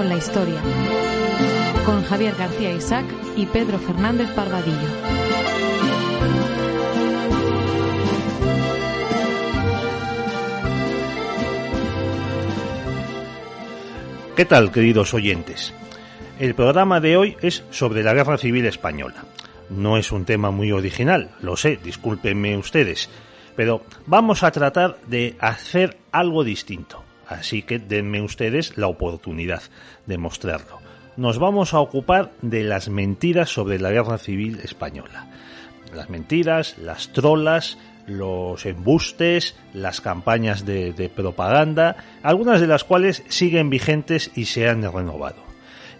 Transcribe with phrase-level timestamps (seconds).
[0.00, 0.62] con la historia,
[1.84, 3.04] con Javier García Isaac
[3.36, 4.88] y Pedro Fernández Parvadillo.
[14.34, 15.74] ¿Qué tal, queridos oyentes?
[16.38, 19.26] El programa de hoy es sobre la Guerra Civil Española.
[19.68, 23.10] No es un tema muy original, lo sé, discúlpenme ustedes,
[23.54, 27.04] pero vamos a tratar de hacer algo distinto.
[27.30, 29.62] Así que denme ustedes la oportunidad
[30.04, 30.80] de mostrarlo.
[31.16, 35.28] Nos vamos a ocupar de las mentiras sobre la guerra civil española.
[35.94, 43.70] Las mentiras, las trolas, los embustes, las campañas de, propaganda, algunas de las cuales siguen
[43.70, 45.44] vigentes y se han renovado.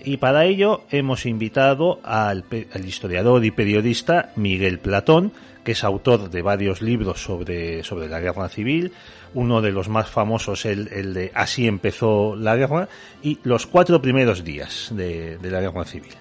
[0.04, 2.44] Y para ello hemos invitado al,
[2.84, 5.32] historiador y periodista Miguel Platón,
[5.64, 8.92] que es autor de varios libros sobre, sobre la guerra civil,
[9.34, 12.88] uno de los más famosos, el, el, de Así empezó la guerra,
[13.22, 16.14] y los cuatro primeros días de, de la guerra civil.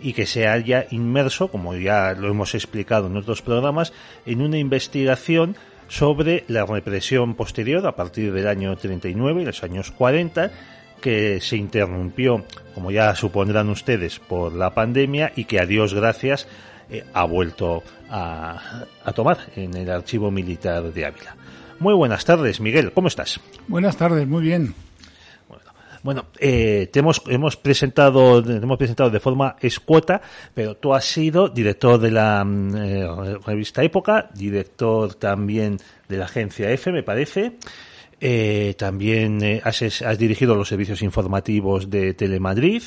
[0.00, 3.92] Y que se haya inmerso, como ya lo hemos explicado en otros programas,
[4.26, 5.56] en una investigación
[5.88, 10.50] sobre la represión posterior a partir del año 39 y los años 40
[11.00, 16.48] que se interrumpió, como ya supondrán ustedes, por la pandemia y que a Dios gracias
[16.90, 21.36] eh, ha vuelto a, a, tomar en el archivo militar de Ávila.
[21.78, 23.40] Muy buenas tardes, Miguel, ¿cómo estás?
[23.68, 24.74] Buenas tardes, muy bien.
[26.06, 30.22] Bueno, eh, te hemos, hemos presentado te hemos presentado de forma escueta,
[30.54, 33.08] pero tú has sido director de la eh,
[33.44, 37.54] revista Época, director también de la agencia F, me parece.
[38.20, 42.84] Eh, también has, has, dirigido los servicios informativos de Telemadrid.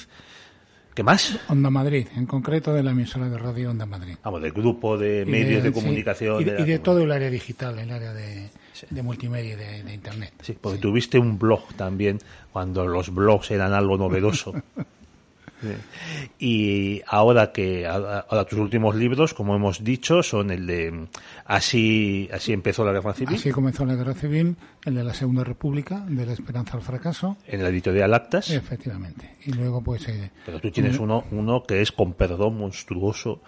[0.94, 1.40] ¿Qué más?
[1.48, 4.16] Onda Madrid, en concreto de la emisora de radio Onda Madrid.
[4.24, 6.38] Vamos, del grupo de medios de, de, comunicación.
[6.38, 8.88] Sí, y de, de, y de todo el área digital, el área de, sí.
[9.02, 10.34] multimedia y de, de, Internet.
[10.42, 10.82] Sí, porque sí.
[10.82, 12.20] tuviste un blog también
[12.52, 14.54] cuando los blogs eran algo novedoso.
[16.40, 21.08] Y ahora que ahora tus últimos libros, como hemos dicho, son el de
[21.46, 23.36] así así empezó la guerra civil.
[23.36, 24.56] Así comenzó la guerra civil,
[24.86, 27.38] el de la Segunda República, de la Esperanza al fracaso.
[27.48, 28.50] En la editorial Actas.
[28.50, 29.36] Efectivamente.
[29.46, 30.08] Y luego pues.
[30.08, 33.42] Eh, Pero tú tienes uno uno que es con perdón monstruoso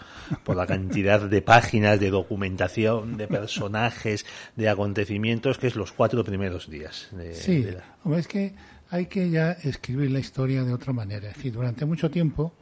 [0.43, 6.23] por la cantidad de páginas de documentación, de personajes, de acontecimientos, que es los cuatro
[6.23, 7.09] primeros días.
[7.11, 7.61] De, sí.
[7.61, 8.17] De la...
[8.17, 8.53] Es que
[8.91, 11.29] hay que ya escribir la historia de otra manera.
[11.29, 12.53] Es decir, durante mucho tiempo,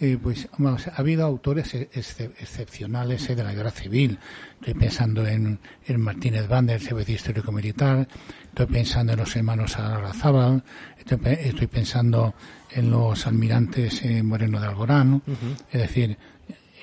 [0.00, 4.18] eh, pues vamos, ha habido autores ex excepcionales eh, de la guerra civil.
[4.60, 8.06] Estoy pensando en, en Martínez Banda, el servicio histórico militar.
[8.48, 10.62] Estoy pensando en los hermanos Arazábal.
[10.98, 12.34] Estoy, estoy pensando
[12.70, 15.14] en los almirantes eh, Moreno de Alborán.
[15.14, 15.56] Uh -huh.
[15.72, 16.16] Es decir,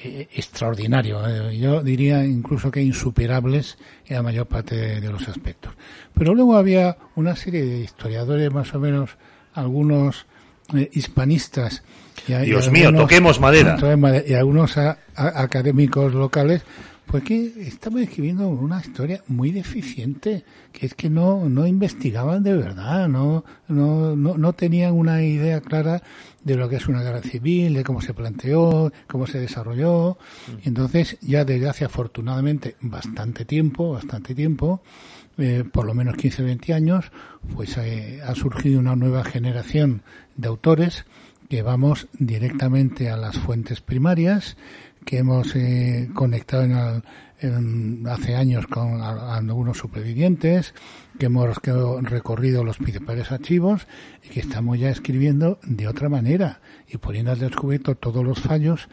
[0.03, 1.51] extraordinario.
[1.51, 5.73] Yo diría incluso que insuperables en la mayor parte de, de, los aspectos.
[6.13, 9.11] Pero luego había una serie de historiadores, más o menos
[9.53, 10.25] algunos
[10.75, 11.83] eh, hispanistas.
[12.27, 13.77] Y, Dios y mío, algunos, toquemos madera.
[14.27, 16.61] Y algunos a, a, académicos locales
[17.09, 22.53] pues que estaban escribiendo una historia muy deficiente, que es que no, no investigaban de
[22.53, 26.03] verdad, no, no, no, no tenían una idea clara
[26.43, 30.17] de lo que es una guerra civil, de cómo se planteó, cómo se desarrolló.
[30.63, 34.81] Y entonces, ya desde hace afortunadamente bastante tiempo, bastante tiempo,
[35.37, 37.11] eh, por lo menos 15 o 20 años,
[37.55, 40.03] pues eh, ha surgido una nueva generación
[40.35, 41.05] de autores
[41.49, 44.57] que vamos directamente a las fuentes primarias,
[45.05, 47.03] que hemos eh, conectado en, el,
[47.41, 50.73] en, hace años con a, a algunos supervivientes,
[51.17, 53.87] que hemos que recorrido los principales archivos
[54.23, 58.87] y que estamos ya escribiendo de otra manera y poniendo al descubierto todos los fallos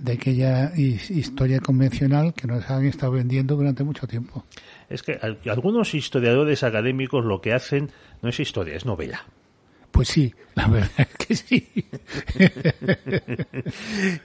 [0.00, 4.44] de aquella historia convencional que nos han estado vendiendo durante mucho tiempo.
[4.88, 7.90] Es que algunos historiadores académicos lo que hacen
[8.20, 9.24] no es historia, es novela.
[9.90, 11.68] Pues sí, la verdad es que sí.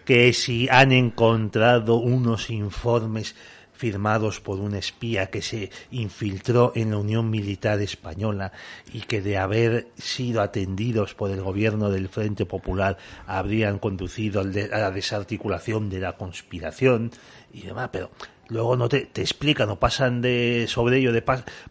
[0.06, 3.36] que si han encontrado unos informes
[3.78, 8.52] firmados por un espía que se infiltró en la Unión Militar Española
[8.92, 12.98] y que de haber sido atendidos por el gobierno del Frente Popular
[13.28, 17.12] habrían conducido a la desarticulación de la conspiración
[17.54, 18.10] y demás, pero
[18.50, 21.24] luego no te, te explican o pasan de sobre ello de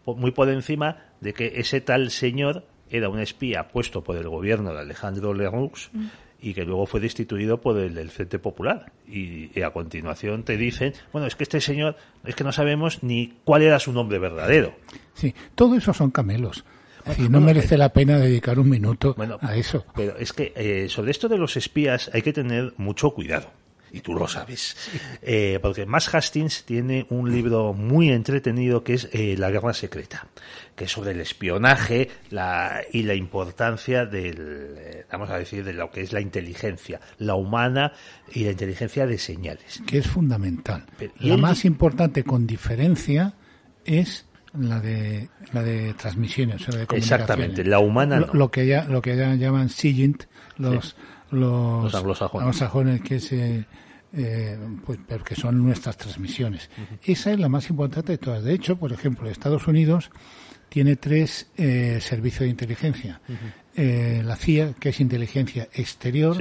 [0.05, 4.73] muy por encima de que ese tal señor era un espía puesto por el gobierno
[4.73, 6.07] de Alejandro Lerroux mm.
[6.41, 8.91] Y que luego fue destituido por el del Frente Popular.
[9.07, 11.95] Y, y, a continuación te dicen, bueno, es que este señor,
[12.25, 14.75] es que no sabemos ni cuál era su nombre verdadero.
[15.13, 16.63] Sí, todo eso son camelos.
[17.05, 19.85] Bueno, sí, no merece la pena dedicar un minuto bueno, a eso.
[19.95, 23.51] Pero es que eh, sobre esto de los espías hay que tener mucho cuidado.
[23.91, 24.75] Y tú lo sabes.
[25.21, 30.27] Eh, porque Max Hastings tiene un libro muy entretenido que es eh, La Guerra Secreta,
[30.75, 35.73] que es sobre el espionaje la, y la importancia del, eh, vamos a decir, de
[35.73, 37.93] lo que es la inteligencia, la humana
[38.33, 39.81] y la inteligencia de señales.
[39.85, 40.85] Que es fundamental.
[41.19, 43.33] la más importante con diferencia
[43.85, 49.01] es la de la de transmisiones, la de Exactamente, la humana lo, que ya lo
[49.01, 50.23] que ya llaman SIGINT,
[50.57, 50.95] los
[51.31, 53.01] los, anglosajones.
[53.01, 53.65] que se
[54.13, 56.69] eh, pues porque son nuestras transmisiones.
[57.03, 58.43] Esa es la más importante de todas.
[58.43, 60.09] De hecho, por ejemplo, Estados Unidos
[60.69, 63.21] tiene tres eh, servicios de inteligencia.
[63.75, 66.37] Eh, la CIA, que es inteligencia exterior,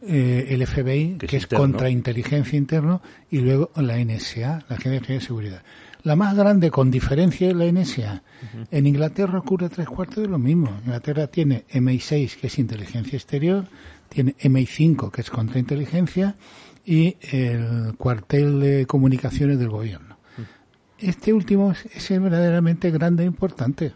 [0.00, 5.62] el FBI, que, es, contrainteligencia interno, y luego la NSA, la Agencia de Seguridad.
[6.04, 8.22] La más grande, con diferencia, es la NSA.
[8.70, 10.70] En Inglaterra ocurre tres cuartos de lo mismo.
[10.84, 13.66] Inglaterra tiene MI6, que es inteligencia exterior,
[14.12, 16.36] tiene MI5, que es contrainteligencia,
[16.84, 20.18] y el cuartel de comunicaciones del gobierno.
[20.98, 23.92] Este último es, verdaderamente grande e importante.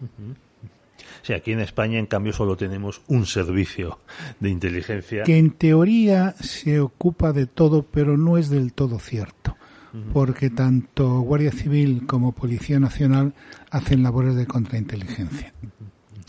[1.23, 3.99] Sí, aquí en España, en cambio, solo tenemos un servicio
[4.41, 5.23] de inteligencia.
[5.23, 9.57] Que en teoría se ocupa de todo, pero no es del todo cierto.
[10.12, 13.33] Porque tanto Guardia Civil como Policía Nacional
[13.71, 15.55] hacen labores de contrainteligencia.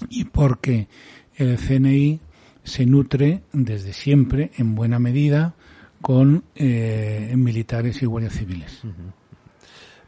[0.09, 0.87] Y porque
[1.35, 2.21] el CNI
[2.67, 5.53] se nutre desde siempre, en buena medida,
[6.01, 8.81] con eh, militares y guardias civiles.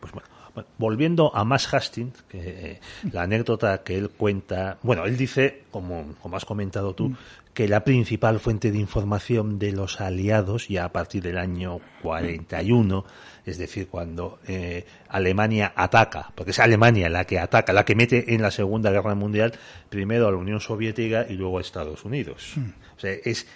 [0.01, 0.27] Pues bueno,
[0.77, 2.79] volviendo a más Hastings, que eh,
[3.13, 7.17] la anécdota que él cuenta, bueno, él dice, como, como has comentado tú, mm.
[7.53, 13.05] que la principal fuente de información de los aliados, ya a partir del año 41,
[13.45, 18.33] es decir, cuando eh, Alemania ataca, porque es Alemania la que ataca, la que mete
[18.33, 19.53] en la Segunda Guerra Mundial
[19.89, 22.53] primero a la Unión Soviética y luego a Estados Unidos.
[22.55, 22.69] Mm.
[22.97, 23.47] O sea, es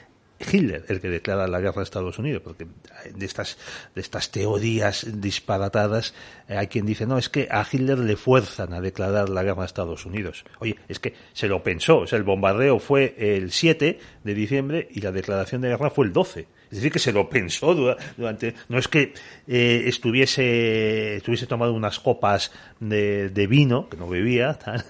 [0.52, 2.68] Hitler el que declara la guerra a Estados Unidos, porque
[3.14, 3.58] de estas,
[3.96, 6.14] de estas teorías disparatadas
[6.48, 9.64] eh, hay quien dice, no, es que a Hitler le fuerzan a declarar la guerra
[9.64, 10.44] a Estados Unidos.
[10.60, 14.88] Oye, es que se lo pensó, o sea, el bombardeo fue el 7 de diciembre
[14.92, 16.48] y la declaración de guerra fue el 12.
[16.74, 17.76] Es decir, que se lo pensó
[18.18, 18.56] durante.
[18.68, 19.14] No es que
[19.48, 24.84] eh, estuviese, estuviese tomado unas copas de, de vino, que no bebía, tal,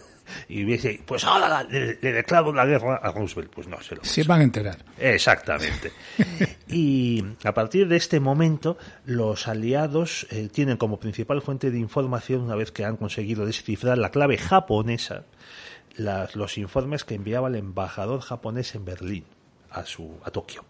[0.47, 3.51] y hubiese, pues ahora le, declaro la guerra a Roosevelt.
[3.53, 4.77] Pues no, se lo Se van a enterar.
[4.97, 5.91] Exactamente.
[6.69, 12.43] y a partir de este momento, los aliados eh, tienen como principal fuente de información,
[12.43, 15.25] una vez que han conseguido descifrar la clave japonesa,
[15.97, 19.25] los informes que enviaba el embajador japonés en Berlín
[19.69, 20.63] a, su, a Tokio.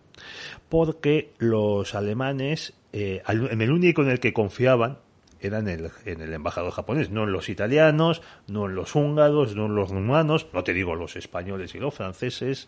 [0.70, 5.00] Porque los alemanes, eh, en el único en el que confiaban,
[5.48, 9.56] era en el, en el embajador japonés, no en los italianos, no en los húngaros,
[9.56, 12.68] no en los rumanos, no te digo los españoles y los franceses,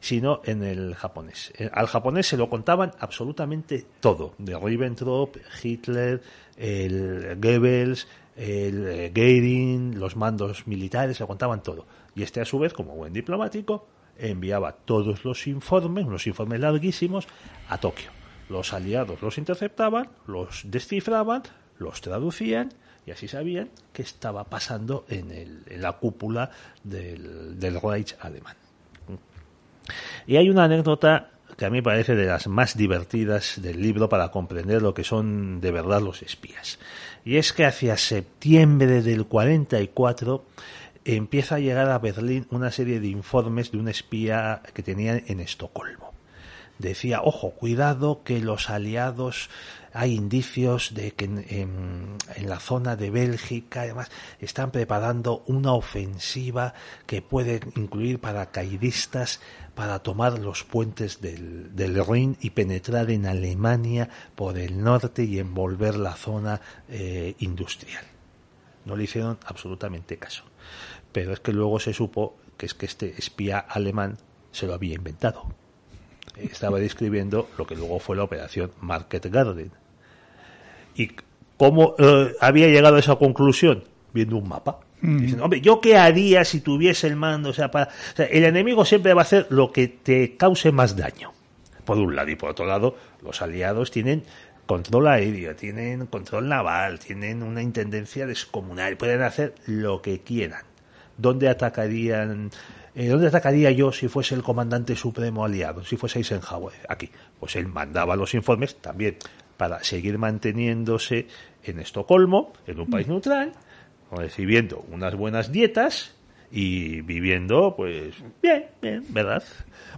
[0.00, 1.52] sino en el japonés.
[1.58, 6.22] Eh, al japonés se lo contaban absolutamente todo, de Ribbentrop, Hitler,
[6.56, 11.86] el Goebbels, el eh, Goering, los mandos militares, se lo contaban todo.
[12.14, 13.86] Y este a su vez, como buen diplomático,
[14.18, 17.26] enviaba todos los informes, unos informes larguísimos,
[17.68, 18.10] a Tokio.
[18.48, 21.42] Los aliados los interceptaban, los descifraban,
[21.78, 22.72] los traducían
[23.06, 26.50] y así sabían qué estaba pasando en, el, en la cúpula
[26.82, 28.56] del, del Reich alemán.
[30.26, 34.30] Y hay una anécdota que a mí parece de las más divertidas del libro para
[34.30, 36.78] comprender lo que son de verdad los espías.
[37.24, 40.44] Y es que hacia septiembre del 44
[41.14, 45.40] empieza a llegar a Berlín una serie de informes de un espía que tenían en
[45.40, 46.14] Estocolmo.
[46.78, 49.48] Decía, ojo, cuidado que los aliados
[49.94, 54.10] hay indicios de que en, la zona de Bélgica, además,
[54.40, 56.74] están preparando una ofensiva
[57.06, 59.40] que puede incluir paracaidistas
[59.74, 65.96] para tomar los puentes del, del y penetrar en Alemania por el norte y envolver
[65.96, 66.60] la zona
[66.90, 68.04] eh, industrial.
[68.84, 70.44] No le hicieron absolutamente caso.
[71.16, 74.18] Pero es que luego se supo que es que este espía alemán
[74.52, 75.46] se lo había inventado.
[76.36, 79.70] Estaba describiendo lo que luego fue la operación Market Garden
[80.94, 81.12] ¿Y
[81.56, 83.84] cómo eh, había llegado a esa conclusión?
[84.12, 84.80] Viendo un mapa.
[85.00, 85.18] Mm.
[85.20, 87.48] Diciendo, hombre, ¿yo qué haría si tuviese el mando?
[87.48, 91.32] O sea, para, el enemigo siempre va a hacer lo que te cause más daño.
[91.86, 92.30] Por un lado.
[92.30, 94.22] Y por otro lado, los aliados tienen
[94.66, 100.75] control aéreo, tienen control naval, tienen una intendencia descomunal, pueden hacer lo que quieran.
[101.16, 102.50] ¿Dónde atacarían?
[102.94, 106.74] Eh, ¿Dónde atacaría yo si fuese el comandante supremo aliado, si fuese Eisenhower?
[106.88, 107.10] Aquí.
[107.38, 109.16] Pues él mandaba los informes también
[109.56, 111.26] para seguir manteniéndose
[111.64, 113.52] en Estocolmo, en un país neutral,
[114.10, 116.14] recibiendo unas buenas dietas
[116.50, 119.42] y viviendo, pues, bien, bien, ¿verdad?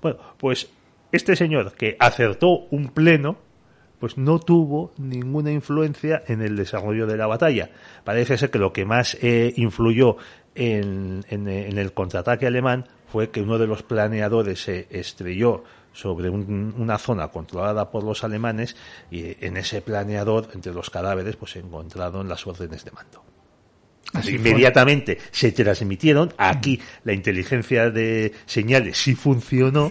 [0.01, 0.69] Bueno, pues
[1.13, 3.39] este señor que acertó un pleno,
[3.99, 7.71] pues no tuvo ninguna influencia en el desarrollo de la batalla.
[8.05, 10.17] Parece ser que lo que más eh, influyó
[10.59, 16.99] en, en, el contraataque alemán fue que uno de los planeadores se estrelló sobre una
[16.99, 18.77] zona controlada por los alemanes
[19.11, 23.25] y en ese planeador, entre los cadáveres, pues se encontraron las órdenes de mando.
[24.27, 26.33] Inmediatamente se transmitieron.
[26.39, 29.89] Aquí la inteligencia de señales sí funcionó.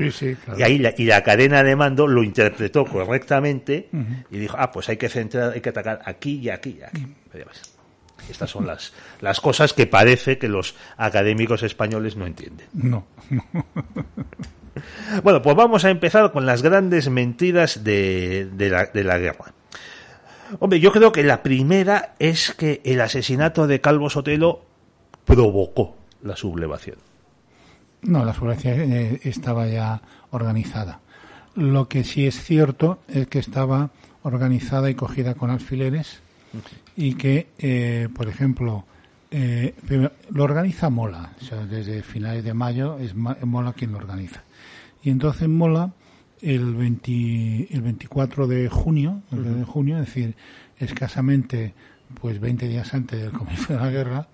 [0.58, 3.90] Y ahí la, y la cadena de mando lo interpretó correctamente
[4.32, 7.08] y dijo, ah, pues hay que centrar, hay que atacar aquí y aquí y aquí.
[8.30, 12.68] Estas son las, las cosas que parece que los académicos españoles no entienden.
[12.74, 13.06] No.
[15.24, 19.54] bueno, pues vamos a empezar con las grandes mentiras de, de, la, de la guerra.
[20.60, 24.66] Hombre, yo creo que la primera es que el asesinato de Calvo Sotelo
[25.26, 26.98] provocó la sublevación.
[28.02, 31.02] No, la sublevación eh, estaba ya organizada.
[31.56, 33.90] Lo que sí es cierto es que estaba
[34.24, 36.22] organizada y cogida con alfileres
[36.98, 38.84] y que, eh, por ejemplo,
[39.30, 39.76] eh,
[40.32, 44.44] lo organiza Mola, o sea, desde finales de mayo es Mola quien lo organiza.
[45.04, 45.94] Y entonces Mola
[46.42, 50.36] el, 20, el 24 de junio, de junio, es decir,
[50.80, 51.76] escasamente
[52.20, 54.28] pues 20 días antes del comienzo de la guerra,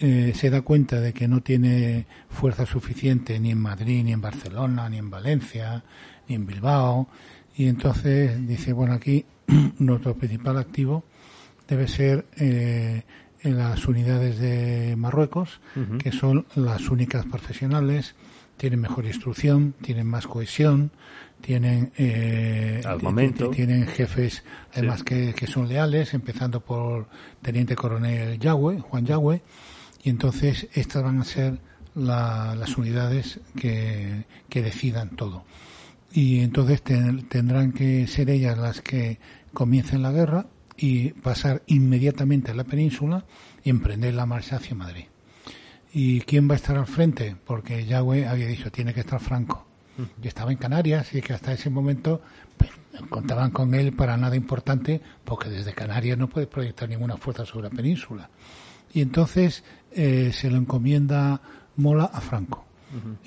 [0.00, 4.20] eh, se da cuenta de que no tiene fuerza suficiente ni en Madrid, ni en
[4.20, 5.84] Barcelona, ni en Valencia,
[6.26, 7.06] ni en Bilbao,
[7.54, 9.24] y entonces dice, bueno, aquí
[9.78, 11.04] nuestro principal activo
[11.72, 13.02] debe ser eh,
[13.40, 15.60] en las unidades de Marruecos,
[15.98, 18.14] que son las únicas profesionales,
[18.58, 20.90] tienen mejor instrucción, tienen más cohesión,
[21.40, 22.82] tienen eh,
[23.54, 27.08] tienen jefes además que, son leales empezando por
[27.40, 29.42] teniente coronel Yahweh Juan Yahweh
[30.04, 31.58] y entonces estas van a ser
[31.94, 35.44] las unidades que, decidan todo.
[36.12, 39.18] Y entonces tendrán que ser ellas las que
[39.54, 43.24] comiencen la guerra y pasar inmediatamente a la península
[43.62, 45.04] y emprender la marcha hacia Madrid.
[45.92, 47.36] ¿Y quién va a estar al frente?
[47.44, 51.52] Porque Yahweh había dicho, tiene que estar Franco yo estaba en Canarias y que hasta
[51.52, 52.22] ese momento
[52.56, 52.70] pues,
[53.08, 57.68] contaban con él para nada importante porque desde Canarias no puede proyectar ninguna fuerza sobre
[57.68, 58.30] la península.
[58.94, 61.40] Y entonces eh, se lo encomienda
[61.76, 62.66] Mola a Franco.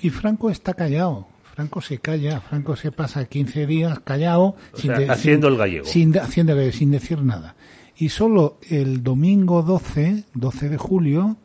[0.00, 1.26] Y Franco está callado.
[1.56, 5.86] Franco se calla, Franco se pasa 15 días callado, sin haciendo el gallego.
[5.86, 7.56] Sin, haciendo, sin decir nada.
[7.96, 11.38] Y solo el domingo 12, 12 de julio,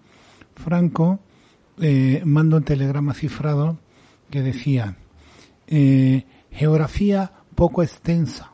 [0.53, 1.21] Franco
[1.79, 3.79] eh, manda un telegrama cifrado
[4.29, 4.97] que decía,
[5.67, 8.51] eh, geografía poco extensa,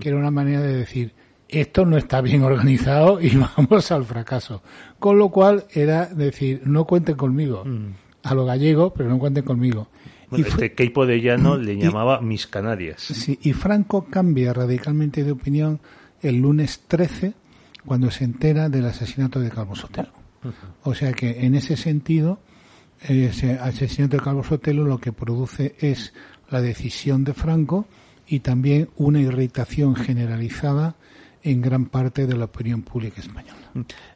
[0.00, 1.14] que era una manera de decir,
[1.48, 4.60] esto no está bien organizado y vamos al fracaso.
[4.98, 7.64] Con lo cual era decir, no cuenten conmigo.
[7.64, 7.92] Mm.
[8.24, 9.88] A lo gallego, pero no cuenten conmigo.
[10.32, 13.00] Y este Keipo de Llano le llamaba Mis Canarias.
[13.00, 15.80] Sí, y Franco cambia radicalmente de opinión
[16.22, 17.34] el lunes 13
[17.84, 20.12] cuando se entera del asesinato de Calvo Sotelo.
[20.82, 22.40] O sea que en ese sentido,
[23.00, 26.12] ese asesinato de Calvo Sotelo lo que produce es
[26.50, 27.86] la decisión de Franco
[28.26, 30.94] y también una irritación generalizada
[31.42, 33.56] en gran parte de la opinión pública española.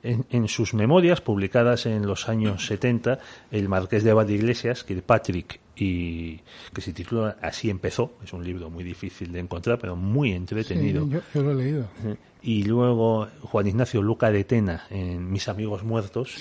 [0.02, 3.18] En, sus memorias, publicadas en los años 70,
[3.50, 6.40] el marqués de Abad Iglesias, Kirkpatrick, y
[6.72, 11.08] que se titula Así empezó, es un libro muy difícil de encontrar, pero muy entretenido.
[11.08, 11.88] yo, lo he leído.
[12.42, 16.36] Y luego Juan Ignacio Luca de Tena, en Mis amigos muertos,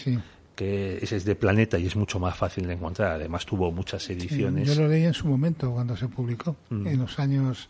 [0.56, 3.14] que ese es de Planeta y es mucho más fácil de encontrar.
[3.14, 4.68] Además tuvo muchas ediciones.
[4.68, 6.88] yo lo leí en su momento cuando se publicó, mm.
[6.88, 7.70] en los años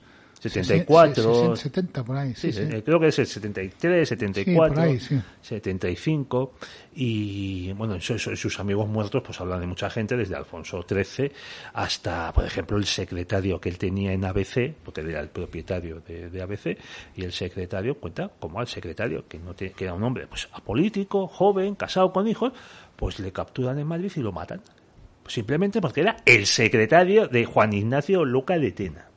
[0.49, 2.33] 74, 70 por ahí.
[2.35, 4.83] Sí, eh, creo que es el 73, 74,
[5.41, 6.53] 75
[6.95, 11.31] y bueno, sus amigos muertos pues hablan de mucha gente desde Alfonso XIII
[11.73, 16.41] hasta, por ejemplo, el secretario que él tenía en ABC, porque era el propietario de,
[16.41, 16.77] ABC
[17.15, 21.27] y el secretario cuenta como al secretario que no que era un hombre pues apolítico,
[21.27, 22.51] joven, casado con hijos,
[22.97, 24.61] pues le capturan en Madrid y lo matan.
[25.27, 29.07] Simplemente porque era el secretario de Juan Ignacio Luca de Tena.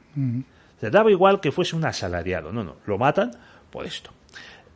[0.80, 2.52] Se daba igual que fuese un asalariado.
[2.52, 3.30] No, no, lo matan
[3.71, 4.11] por esto.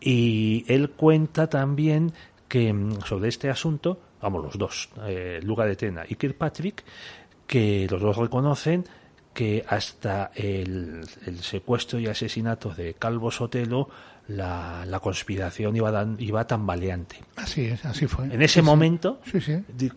[0.00, 2.12] Y él cuenta también
[2.48, 6.84] que mm, sobre este asunto, vamos, los dos, eh, Luga de Tena y Kirkpatrick,
[7.46, 8.84] que los dos reconocen
[9.32, 11.06] que hasta el,
[11.40, 13.88] secuestro y asesinato de Calvo Sotelo
[14.28, 17.16] la, la conspiración iba, iba tambaleante.
[17.36, 18.26] Así es, así fue.
[18.26, 19.20] En ese momento,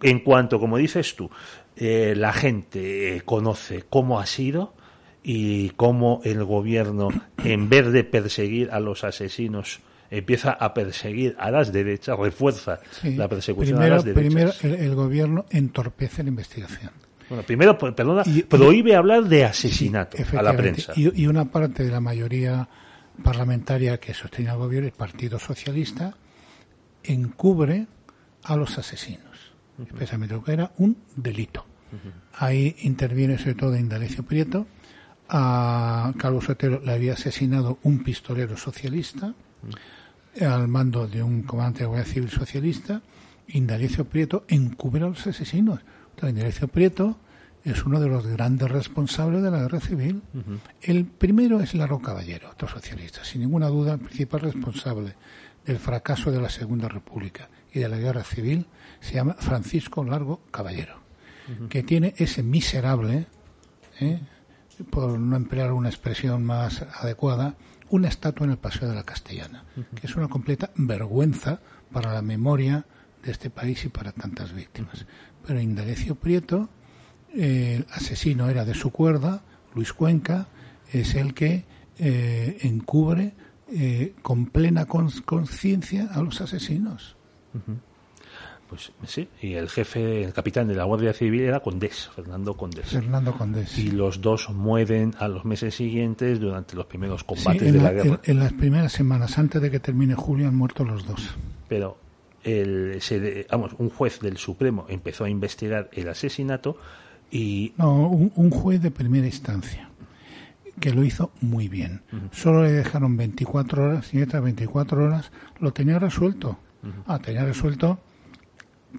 [0.02, 1.30] en cuanto, como dices tú,
[1.76, 4.74] eh, la gente conoce cómo ha sido,
[5.24, 7.08] y cómo el gobierno,
[7.44, 9.80] en vez de perseguir a los asesinos,
[10.12, 14.58] empieza a perseguir a las derechas, refuerza la persecución a las derechas.
[14.60, 16.92] Primero, el, gobierno entorpece la investigación.
[17.30, 20.94] Bueno, primero, perdona, prohíbe hablar de asesinato a la prensa.
[20.96, 22.68] Y, una parte de la mayoría
[23.24, 26.16] parlamentaria que sostenía el gobierno, el Partido Socialista,
[27.04, 27.88] encubre
[28.44, 29.54] a los asesinos,
[29.84, 31.66] especialmente lo que era un delito.
[32.34, 34.68] Ahí interviene sobre todo Indalecio Prieto.
[35.30, 39.34] A Carlos Sotelo le había asesinado un pistolero socialista
[40.42, 43.02] al mando de un comandante de la Guardia Civil socialista.
[43.48, 45.80] Indalecio Prieto encubre a los asesinos.
[46.12, 47.18] Entonces, Indalecio Prieto
[47.64, 50.22] es uno de los grandes responsables de la guerra civil.
[50.82, 55.16] El primero es Largo Caballero, otro socialista, sin ninguna duda el principal responsable
[55.66, 58.66] del fracaso de la Segunda República y de la guerra civil
[59.00, 61.00] se llama Francisco Largo Caballero,
[61.70, 63.28] que tiene ese miserable,
[64.00, 64.20] ¿eh?
[64.90, 67.56] Por no emplear una expresión más adecuada,
[67.90, 69.66] una estatua en el Paseo de la Castellana,
[69.96, 71.60] que es una completa vergüenza
[71.92, 72.86] para la memoria
[73.24, 75.06] de este país y para tantas víctimas.
[75.46, 76.70] Pero Indalecio Prieto,
[77.34, 79.44] el asesino era de su cuerda,
[79.76, 80.48] Luis Cuenca,
[80.92, 81.66] es el que
[82.00, 83.34] eh, encubre
[83.72, 87.16] eh, con plena conciencia a los asesinos.
[88.74, 92.88] Pues sí, y el jefe, el capitán de la Guardia Civil era Condés, Fernando Condés.
[92.88, 93.78] Fernando Condés.
[93.78, 98.20] Y los dos mueren a los meses siguientes durante los primeros combates de la, guerra.
[98.24, 101.36] En, las primeras semanas, antes de que termine julio, han muerto los dos.
[101.68, 101.98] Pero
[102.44, 103.00] el,
[103.52, 106.76] vamos, un juez del Supremo empezó a investigar el asesinato
[107.30, 107.74] y...
[107.78, 109.90] No, un, juez de primera instancia
[110.80, 112.02] que lo hizo muy bien.
[112.32, 116.58] Solo le dejaron 24 horas y estas 24 horas lo tenía resuelto.
[117.06, 118.00] Ah, tenía resuelto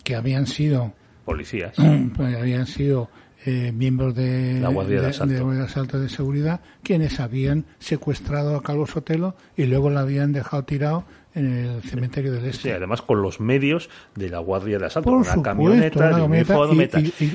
[0.03, 0.93] que habían sido
[1.25, 1.75] policías,
[2.17, 3.11] pues habían sido
[3.47, 6.01] eh, miembros de la Guardia de, Asalto.
[6.01, 11.05] de, Seguridad quienes habían secuestrado a Carlos Sotelo y luego lo habían dejado tirado
[11.35, 12.63] en el cementerio del Este.
[12.63, 16.11] Sí, además con los medios de la Guardia de Asalto, una camioneta,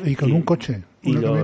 [0.05, 0.83] y, con un coche.
[1.01, 1.37] Y lo,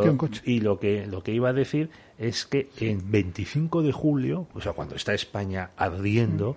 [0.44, 4.62] y lo que lo que iba a decir es que en 25 de julio, o
[4.62, 6.56] sea, cuando está España ardiendo,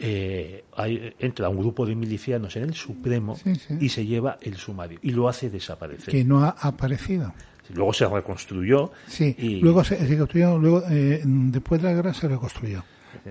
[0.00, 3.36] eh, hay, entra un grupo de milicianos en el Supremo
[3.80, 6.12] y se lleva el sumario y lo hace desaparecer.
[6.12, 7.32] Que no ha aparecido.
[7.74, 8.92] Luego se reconstruyó.
[9.06, 12.84] Sí, luego se reconstruyó, luego, eh, después de la guerra se reconstruyó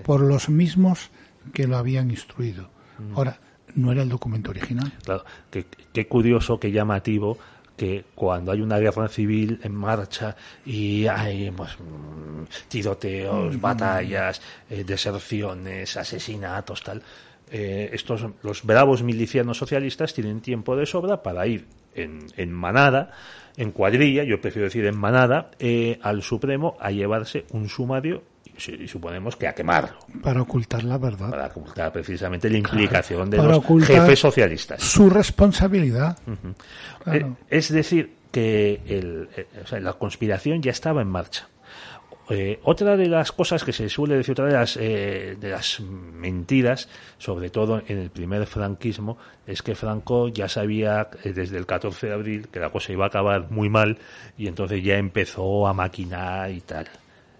[0.04, 1.10] por los mismos
[1.52, 2.70] que lo habían instruido.
[3.14, 3.38] Ahora,
[3.74, 4.92] no era el documento original.
[5.04, 7.38] Claro, qué curioso, qué llamativo
[7.80, 10.36] que cuando hay una guerra civil en marcha
[10.66, 11.78] y hay pues,
[12.68, 17.02] tiroteos, batallas, eh, deserciones, asesinatos, tal,
[17.50, 23.12] eh, estos los bravos milicianos socialistas tienen tiempo de sobra para ir en, en manada,
[23.56, 28.22] en cuadrilla, yo prefiero decir en manada, eh, al Supremo a llevarse un sumario
[28.68, 29.98] y suponemos que a quemarlo.
[30.22, 31.30] Para ocultar la verdad.
[31.30, 34.82] Para ocultar precisamente la implicación de los jefes socialistas.
[34.82, 36.18] Su responsabilidad.
[37.06, 41.48] Eh, es decir, que el, eh, la conspiración ya estaba en marcha.
[42.32, 46.88] Eh, otra de las cosas que se suele decir, otra de las, de las mentiras,
[47.18, 49.18] sobre todo en el primer franquismo,
[49.48, 53.08] es que Franco ya sabía desde el 14 de abril que la cosa iba a
[53.08, 53.98] acabar muy mal
[54.38, 56.88] y entonces ya empezó a maquinar y tal.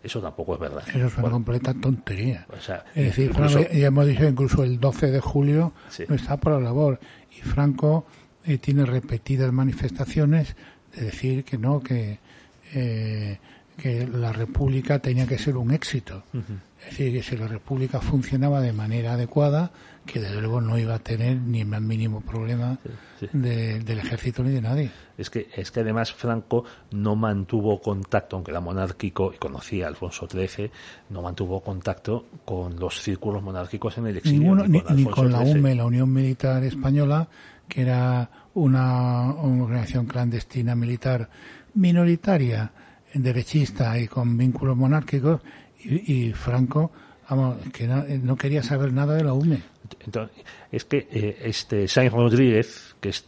[0.03, 0.83] Eso tampoco es verdad.
[0.89, 2.47] Eso es una completa tontería.
[2.95, 3.33] es decir,
[3.73, 5.73] ya hemos dicho incluso el 12 de julio
[6.09, 6.99] no está por la labor.
[7.31, 8.07] Y Franco
[8.45, 10.57] eh, tiene repetidas manifestaciones
[10.95, 12.19] de decir que no, que,
[12.75, 13.39] eh,
[13.77, 16.25] que la República tenía que ser un éxito.
[16.81, 19.71] Es decir, que si la República funcionaba de manera adecuada,
[20.07, 22.79] que desde luego no iba a tener ni el más mínimo problema
[23.33, 24.91] del ejército ni de nadie.
[25.21, 29.89] Es que, es que además Franco no mantuvo contacto, aunque era monárquico y conocía a
[29.89, 30.71] Alfonso XIII,
[31.11, 34.55] no mantuvo contacto con los círculos monárquicos en el exilio.
[34.67, 37.29] ni, con, la UME, la Unión Militar Española,
[37.69, 41.29] que era una, organización clandestina militar
[41.75, 42.73] minoritaria,
[43.15, 45.41] derechista y con vínculos monárquicos,
[45.83, 46.93] y, Franco
[47.29, 49.63] vamos, que no, quería saber nada de la UME.
[50.05, 53.27] Entonces, es que eh, este Sainz Rodríguez, que es,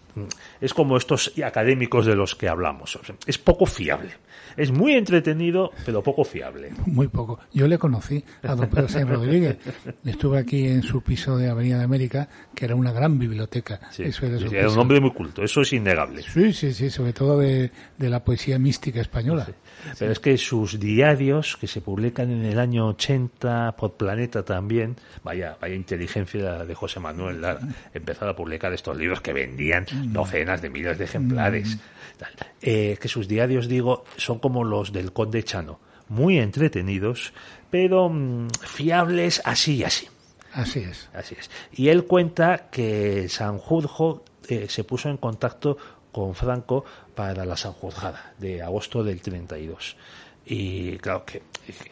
[0.61, 4.13] es, como estos académicos de los que hablamos, es poco fiable.
[4.57, 6.73] Es muy entretenido, pero poco fiable.
[6.87, 7.41] Muy poco.
[7.53, 9.57] Yo le conocí a don Pedro Sainz Rodríguez.
[10.05, 13.81] Estuve aquí en su piso de Avenida de América, que era una gran biblioteca.
[13.99, 16.23] era, un hombre muy culto, eso es innegable.
[16.23, 19.49] Sí, sí, sí, sobre todo de, de la poesía mística española.
[19.99, 24.97] Pero es que sus diarios, que se publican en el año 80 por Planeta también,
[25.25, 27.32] vaya, vaya inteligencia de José Manuel
[27.95, 31.79] Empezar a publicar estos libros que vendían docenas de miles de ejemplares.
[32.61, 37.33] Eh, que sus diarios, digo, son como los del Conde Chano, muy entretenidos,
[37.71, 40.09] pero mm, fiables así y así.
[40.53, 41.09] Así es.
[41.15, 41.51] Así es.
[41.73, 45.79] Y él cuenta que Sanjurjo eh, se puso en contacto
[46.13, 49.97] con Franco para la Sanjurjada de agosto del 32.
[50.47, 51.43] Y claro que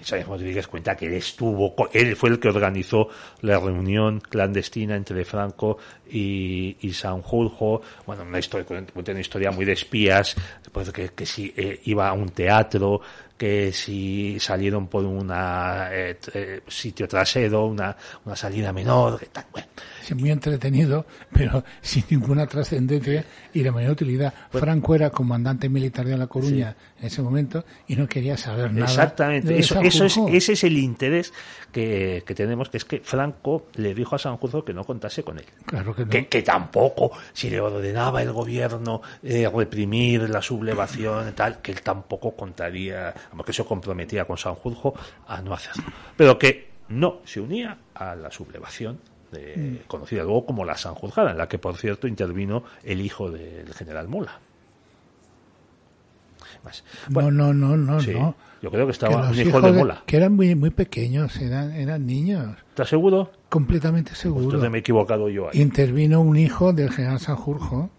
[0.02, 3.08] Sánchez Rodríguez cuenta que él estuvo, él fue el que organizó
[3.42, 5.78] la reunión clandestina entre Franco
[6.10, 7.80] y, y Sanjurjo.
[8.06, 10.34] Bueno, una historia, una historia muy de espías,
[10.72, 13.00] pues que, que si eh, iba a un teatro,
[13.38, 19.46] que si salieron por un eh, eh, sitio trasero, una, una salida menor, que tal,
[19.52, 19.68] bueno.
[20.16, 24.32] Muy entretenido, pero sin ninguna trascendencia y de mayor utilidad.
[24.50, 28.72] Pues Franco era comandante militar de La Coruña en ese momento y no quería saber
[28.72, 28.86] nada.
[28.86, 31.32] Exactamente, eso, eso es, ese es el interés
[31.72, 35.38] que, que, tenemos, que es que Franco le dijo a Sanjurjo que no contase con
[35.38, 35.44] él.
[35.66, 36.10] Claro que no.
[36.10, 41.82] Que, tampoco, si le ordenaba el gobierno eh, reprimir la sublevación y tal, que él
[41.82, 44.94] tampoco contaría porque se comprometía con Sanjurjo
[45.26, 45.84] a no hacerlo.
[46.16, 49.00] Pero que no se unía a la sublevación
[49.32, 49.86] mm.
[49.86, 54.08] conocida luego como la Sanjurjada, en la que por cierto intervino el hijo del general
[54.08, 54.40] Mola.
[57.08, 60.02] no, no, no, no, Yo creo que estaba un hijo de, Mola.
[60.06, 62.56] Que eran muy, muy pequeños, eran, eran niños.
[62.70, 63.30] ¿Estás seguro?
[63.48, 64.44] Completamente seguro.
[64.44, 65.60] entonces me he equivocado yo ahí.
[65.60, 67.90] Intervino un hijo del general Sanjurjo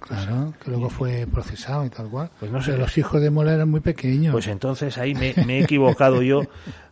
[0.00, 2.30] Claro, que luego fue procesado y tal cual.
[2.38, 2.76] Pues no sé.
[2.76, 4.32] los hijos de Mola eran muy pequeños.
[4.32, 6.42] Pues entonces ahí me, he equivocado yo,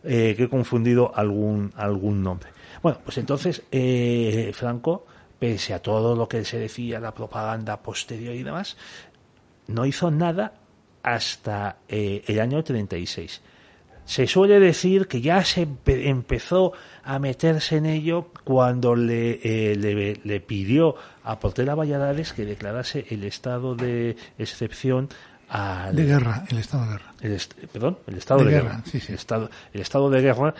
[0.03, 2.49] eh, que he confundido algún, algún nombre.
[2.81, 5.05] Bueno, pues entonces eh, Franco,
[5.37, 8.77] pese a todo lo que se decía, la propaganda posterior y demás,
[9.67, 10.53] no hizo nada
[11.03, 13.41] hasta eh, el año 36.
[14.05, 20.39] Se suele decir que ya se empezó a meterse en ello cuando le, eh, le,
[20.39, 25.09] pidió a Portela Valladares que declarase el estado de excepción
[25.47, 27.13] al, de guerra, el estado de guerra.
[27.71, 28.83] perdón, el estado de, guerra.
[28.91, 30.55] El, estado, el estado de guerra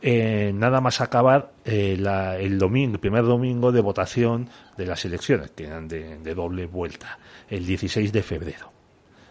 [0.00, 1.98] eh, nada más acabar eh,
[2.38, 7.66] el domingo, primer domingo de votación de las elecciones, que eran de, doble vuelta, el
[7.66, 8.72] 16 de febrero.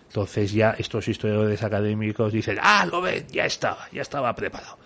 [0.07, 4.77] Entonces ya estos historiadores académicos dicen, ah, lo ven, ya estaba, ya estaba preparado.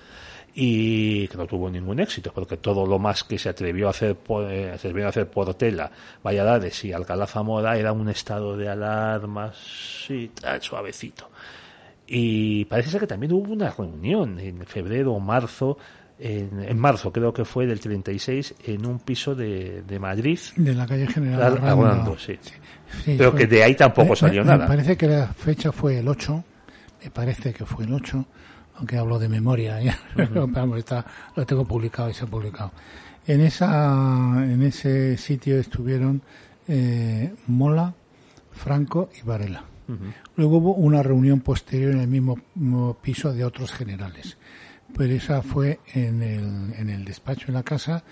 [0.54, 4.17] Y que no tuvo ningún éxito, porque todo lo más que se atrevió a hacer,
[4.50, 5.30] eh, se atrevió a hacer
[6.24, 11.30] Valladares y Alcalá Zamora era un estado de alarma, sí, suavecito.
[12.13, 15.78] Y parece ser que también hubo una reunión en febrero o marzo
[16.19, 20.38] en, marzo, creo que fue del 36, en un piso de, de Madrid.
[20.56, 22.38] De la calle General Arrando, sí.
[23.06, 24.65] Pero que de ahí tampoco salió nada.
[24.65, 26.43] Me parece que la fecha fue el 8,
[27.04, 28.26] me parece que fue el 8,
[28.76, 29.97] aunque hablo de memoria, ya,
[30.78, 32.71] está, lo tengo publicado y se ha publicado.
[33.26, 36.21] En, esa, en ese sitio estuvieron
[36.67, 37.95] eh, Mola,
[38.52, 39.70] Franco y Varela.
[40.36, 42.38] Luego hubo una reunión posterior en el mismo
[43.01, 44.38] piso de otros generales
[44.95, 48.04] pero esa fue en el, en el despacho en la casa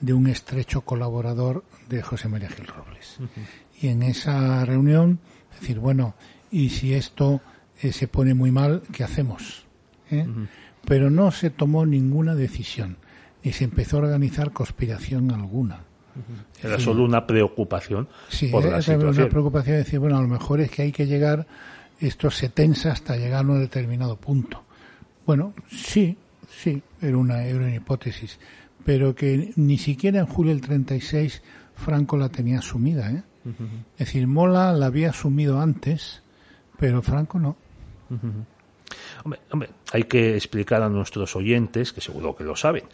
[0.00, 3.18] de un estrecho colaborador de José María Gil Robles.
[3.80, 5.18] Y en esa reunión,
[5.58, 6.14] decir, bueno,
[6.50, 7.40] y si esto
[7.80, 9.66] eh, se pone muy mal, ¿qué hacemos?
[10.10, 10.26] ¿Eh?
[10.84, 12.98] Pero no se tomó ninguna decisión,
[13.42, 15.84] ni se empezó a organizar conspiración alguna.
[16.62, 19.24] Era solo una preocupación sí, por la situación.
[19.24, 21.46] una preocupación de decir, bueno, a lo mejor es que hay que llegar,
[22.00, 24.64] esto se tensa hasta llegar a un determinado punto.
[25.24, 26.16] Bueno, sí,
[26.48, 28.38] Sí, era una, era una hipótesis,
[28.84, 31.42] pero que ni siquiera en julio del 36
[31.74, 33.10] Franco la tenía asumida.
[33.10, 33.22] ¿eh?
[33.96, 36.22] Es decir, Mola la había asumido antes,
[36.78, 37.56] pero Franco no.
[39.22, 42.84] Hombre, hombre, hay que explicar a nuestros oyentes, que seguro que lo saben,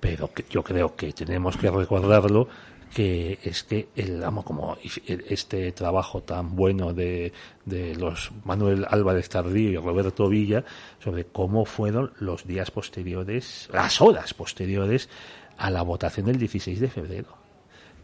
[0.00, 2.48] pero que yo creo que tenemos que recordarlo,
[2.92, 7.32] que es que el amo como este trabajo tan bueno de,
[7.64, 10.64] de los Manuel Álvarez Tardío y Roberto Villa
[11.02, 15.08] sobre cómo fueron los días posteriores, las horas posteriores
[15.56, 17.36] a la votación del 16 de febrero.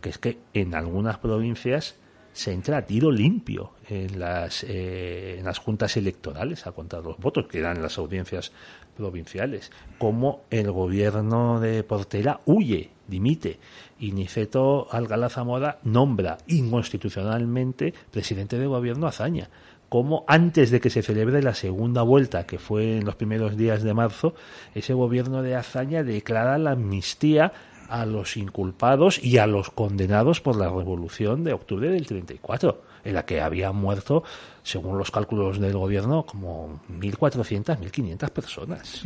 [0.00, 1.96] Que es que en algunas provincias
[2.32, 7.18] se entra a tiro limpio en las, eh, en las juntas electorales a contar los
[7.18, 8.52] votos, que eran las audiencias
[8.96, 9.70] provinciales.
[9.98, 13.58] Cómo el gobierno de Portela huye, dimite
[13.98, 19.50] y Niceto Alcalá Zamora nombra inconstitucionalmente presidente de gobierno Azaña.
[19.90, 23.82] Como antes de que se celebre la segunda vuelta, que fue en los primeros días
[23.82, 24.34] de marzo,
[24.72, 27.52] ese gobierno de Azaña declara la amnistía
[27.88, 33.14] a los inculpados y a los condenados por la revolución de octubre del 34, en
[33.14, 34.22] la que habían muerto,
[34.62, 39.02] según los cálculos del gobierno, como 1.400, 1.500 personas.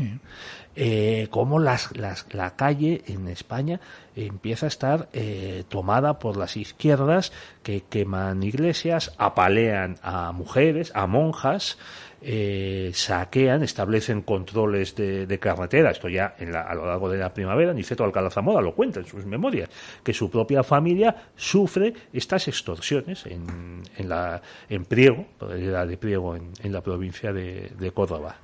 [0.76, 3.80] Eh, como las, las, la calle en España
[4.16, 11.06] empieza a estar eh, tomada por las izquierdas que queman iglesias, apalean a mujeres, a
[11.06, 11.78] monjas,
[12.26, 17.74] eh, saquean, establecen controles de, carretera, esto ya en a lo largo de la primavera,
[17.74, 19.68] Niceto Alcalá Zamora lo cuenta en sus memorias,
[20.02, 24.40] que su propia familia sufre estas extorsiones en, en, la,
[24.70, 28.36] en Priego, de Priego en, la provincia de, de Córdoba.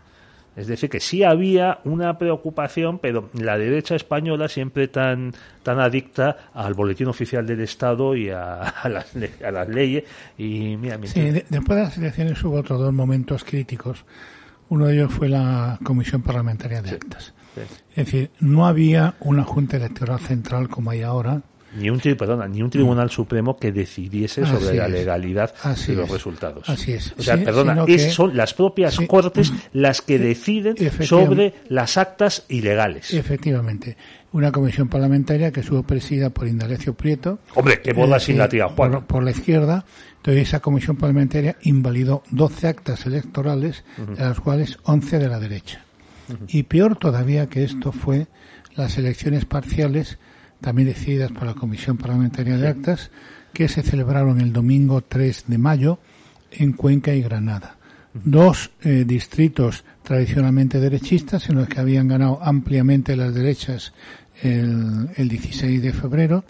[0.56, 5.32] Es decir, que sí había una preocupación, pero la derecha española siempre tan,
[5.62, 10.04] tan adicta al boletín oficial del Estado y a, las, a las, leyes.
[10.36, 14.04] Y mira, sí, después de las elecciones hubo otros dos momentos críticos.
[14.68, 17.32] Uno de ellos fue la Comisión Parlamentaria de Actas.
[17.90, 21.42] Es decir, no había una Junta Electoral Central como hay ahora,
[21.76, 23.10] ni un, perdona, ni un tribunal mm.
[23.10, 25.54] supremo que decidiese sobre la legalidad
[25.86, 26.68] de los resultados.
[26.68, 27.14] Así es.
[27.18, 33.12] O sea, perdona, son las propias cortes las que deciden sobre las actas ilegales.
[33.14, 33.96] Efectivamente.
[34.32, 37.40] Una comisión parlamentaria que estuvo presidida por Indalecio Prieto.
[37.56, 39.04] Hombre, que boda sin la tía Juan.
[39.04, 39.84] Por, la izquierda.
[40.18, 45.84] Entonces, esa comisión parlamentaria invalidó 12 actas electorales, de las cuales 11 de la derecha.
[46.46, 48.28] Y peor todavía que esto fue
[48.76, 50.18] las elecciones parciales
[50.60, 53.10] también decididas por la Comisión Parlamentaria de Actas,
[53.52, 55.98] que se celebraron el domingo 3 de mayo
[56.50, 57.76] en Cuenca y Granada.
[58.12, 63.92] Dos eh, distritos tradicionalmente derechistas en los que habían ganado ampliamente las derechas
[64.42, 66.44] el, el 16 de febrero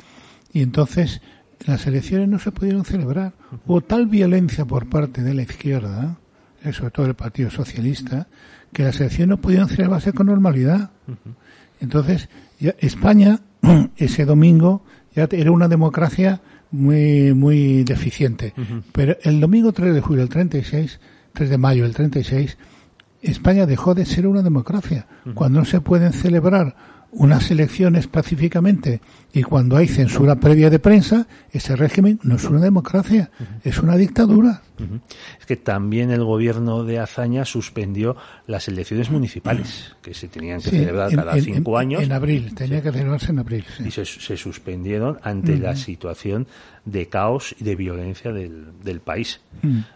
[0.52, 1.20] y entonces
[1.66, 3.34] las elecciones no se pudieron celebrar.
[3.66, 6.16] Hubo tal violencia por parte de la izquierda,
[6.64, 8.28] eh, sobre todo el Partido Socialista,
[8.72, 10.90] que las elecciones no pudieron celebrarse con normalidad.
[11.80, 12.28] Entonces,
[12.78, 13.40] España
[13.96, 14.82] ese domingo
[15.14, 18.54] ya era una democracia muy muy deficiente.
[18.92, 21.00] Pero el domingo 3 de julio del 36,
[21.32, 22.56] 3 de mayo del 36,
[23.22, 25.06] España dejó de ser una democracia.
[25.34, 26.76] Cuando no se pueden celebrar
[27.12, 29.00] unas elecciones pacíficamente
[29.32, 33.30] y cuando hay censura previa de prensa, ese régimen no es una democracia,
[33.64, 34.62] es una dictadura.
[35.38, 38.16] Es que también el gobierno de Azaña suspendió
[38.46, 42.02] las elecciones municipales, que se tenían que celebrar cada cinco años.
[42.02, 43.64] En abril, tenía que celebrarse en abril.
[43.84, 44.04] Y se,
[44.36, 46.46] suspendieron ante la situación
[46.84, 49.40] de caos y de violencia del, país.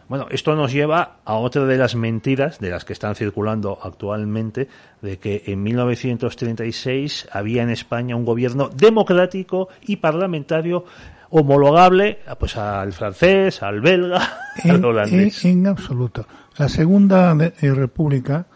[0.09, 4.69] Bueno, esto nos lleva a otra de las mentiras de las que están circulando actualmente,
[5.03, 10.85] de que en 1936 había en España un gobierno democrático y parlamentario
[11.31, 14.21] homologable pues al francés, al belga,
[14.65, 15.45] al holandés.
[15.45, 16.27] En, absoluto.
[16.57, 18.47] La Segunda eh, República,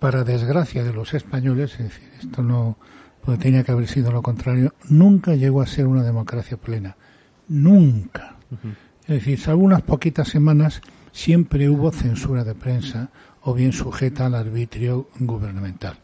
[0.00, 2.78] para desgracia de los españoles, es decir, esto no
[3.24, 6.96] porque tenía que haber sido lo contrario, nunca llegó a ser una democracia plena.
[7.48, 8.36] Nunca.
[9.02, 14.34] Es decir, salvo unas poquitas semanas, siempre hubo censura de prensa o bien sujeta al
[14.34, 15.96] arbitrio gubernamental.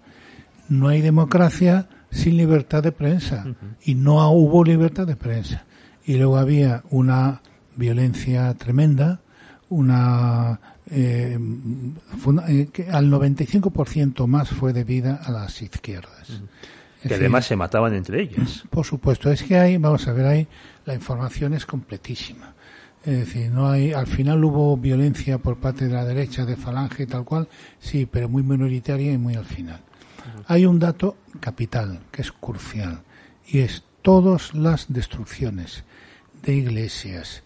[0.70, 3.44] No hay democracia sin libertad de prensa
[3.82, 5.66] y no hubo libertad de prensa
[6.04, 7.42] y luego había una
[7.76, 9.20] violencia tremenda,
[9.68, 10.60] una
[10.90, 11.38] eh,
[12.48, 16.42] eh, que al 95% más fue debida a las izquierdas.
[17.02, 18.64] Que además se mataban entre ellas.
[18.70, 20.48] Por supuesto, es que hay, vamos a ver, ahí
[20.84, 22.54] la información es completísima.
[23.04, 27.04] Es decir, no hay, al final hubo violencia por parte de la derecha, de Falange
[27.04, 29.80] y tal cual, sí, pero muy minoritaria y muy al final.
[30.46, 33.00] Hay un dato capital, que es crucial,
[33.46, 35.82] y es todas las destrucciones
[36.42, 37.42] de iglesias,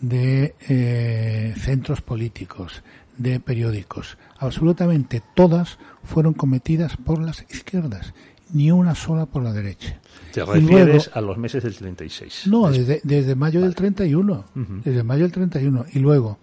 [0.00, 2.82] de eh, centros políticos,
[3.16, 8.14] de periódicos, absolutamente todas fueron cometidas por las izquierdas,
[8.52, 10.00] ni una sola por la derecha.
[10.32, 12.46] ¿Te refieres a los meses del 36?
[12.46, 14.44] No, desde, desde mayo del 31.
[14.84, 15.86] Desde mayo del 31.
[15.92, 16.38] Y luego,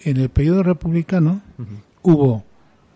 [0.00, 1.40] en el periodo republicano,
[2.02, 2.44] hubo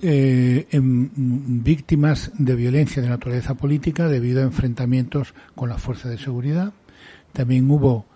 [0.05, 6.19] eh, en, víctimas de violencia de naturaleza política debido a enfrentamientos con las fuerzas de
[6.19, 6.73] seguridad.
[7.33, 8.07] También hubo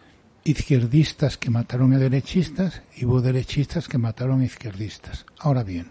[0.47, 5.27] izquierdistas que mataron a derechistas y hubo derechistas que mataron a izquierdistas.
[5.39, 5.89] Ahora bien,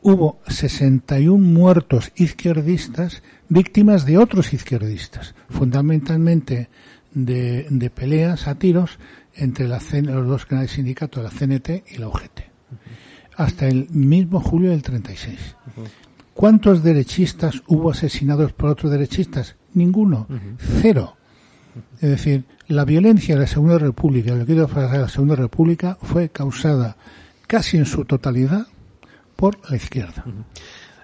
[0.00, 6.70] hubo 61 muertos izquierdistas víctimas de otros izquierdistas, fundamentalmente
[7.12, 8.98] de, peleas a tiros
[9.34, 12.40] entre la los dos canales sindicatos, la CNT y la UGT,
[13.36, 15.56] hasta el mismo julio del 36.
[16.32, 19.56] ¿Cuántos derechistas hubo asesinados por otros derechistas?
[19.74, 20.26] Ninguno.
[20.80, 21.15] Cero.
[22.00, 26.28] Es decir, la violencia de la Segunda República, lo que de la Segunda República, fue
[26.28, 26.96] causada
[27.46, 28.66] casi en su totalidad
[29.36, 30.24] por la izquierda.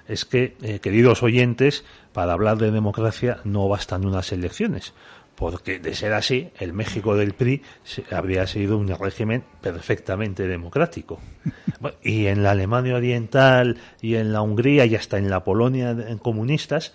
[0.09, 4.93] Es que, eh, queridos oyentes, para hablar de democracia no bastan unas elecciones,
[5.37, 7.63] porque de ser así, el México del PRI
[8.11, 11.21] habría sido un régimen perfectamente democrático.
[12.03, 16.95] y en la Alemania Oriental y en la Hungría y hasta en la Polonia comunistas,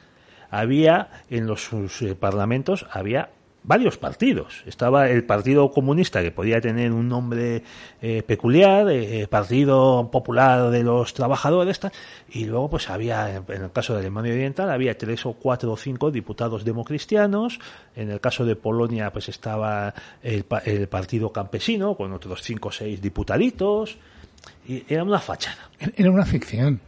[0.49, 3.31] había en los sus, eh, parlamentos había
[3.67, 4.63] varios partidos.
[4.65, 7.63] Estaba el Partido Comunista, que podía tener un nombre
[8.01, 11.79] eh, peculiar, eh, Partido Popular de los Trabajadores,
[12.29, 15.77] y luego pues había, en el caso de Alemania Oriental, había tres o cuatro o
[15.77, 17.59] cinco diputados democristianos,
[17.95, 22.71] en el caso de Polonia pues estaba el, el Partido Campesino, con otros cinco o
[22.71, 23.97] seis diputaditos,
[24.65, 25.69] y era una fachada.
[25.95, 26.79] Era una ficción.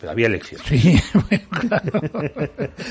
[0.00, 0.66] Pero había elecciones.
[0.66, 2.00] Sí, bueno, claro.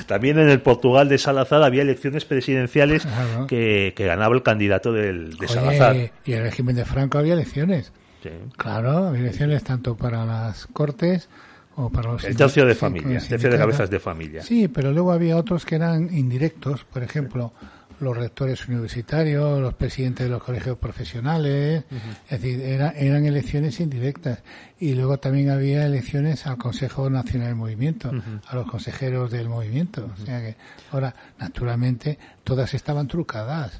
[0.07, 3.47] También en el Portugal de Salazar había elecciones presidenciales Claro.
[3.47, 5.95] que, que ganaba el candidato del, de Oye, Salazar.
[6.25, 7.91] y en el régimen de Franco había elecciones.
[8.21, 8.29] Sí.
[8.57, 11.29] Claro, había elecciones tanto para las cortes
[11.75, 12.23] o para los...
[12.25, 14.43] El tercio de familia, tercio de cabezas de familia.
[14.43, 17.53] Sí, pero luego había otros que eran indirectos, por ejemplo,
[18.01, 21.83] los rectores universitarios, los presidentes de los colegios profesionales,
[22.29, 24.41] es decir, era- eran elecciones indirectas.
[24.79, 28.11] Y luego también había elecciones al Consejo Nacional del Movimiento,
[28.47, 30.09] a los consejeros del movimiento.
[30.13, 30.55] O sea que
[30.91, 33.79] ahora, naturalmente, todas estaban trucadas.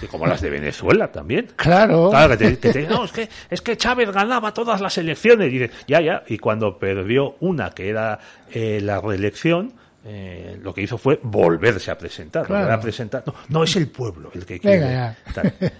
[0.00, 1.48] Y como las de Venezuela también.
[1.56, 2.08] claro.
[2.08, 5.48] Claro, que te, que te- no, es que, es que Chávez ganaba todas las elecciones.
[5.52, 6.22] Y dice, ya, ya.
[6.26, 8.18] Y cuando perdió una, que era
[8.50, 12.46] eh, la reelección, eh, lo que hizo fue volverse a presentar.
[12.46, 12.62] Claro.
[12.64, 13.22] volver a presentar.
[13.26, 14.80] No, no, es el pueblo el que quiere.
[14.80, 15.16] Venga.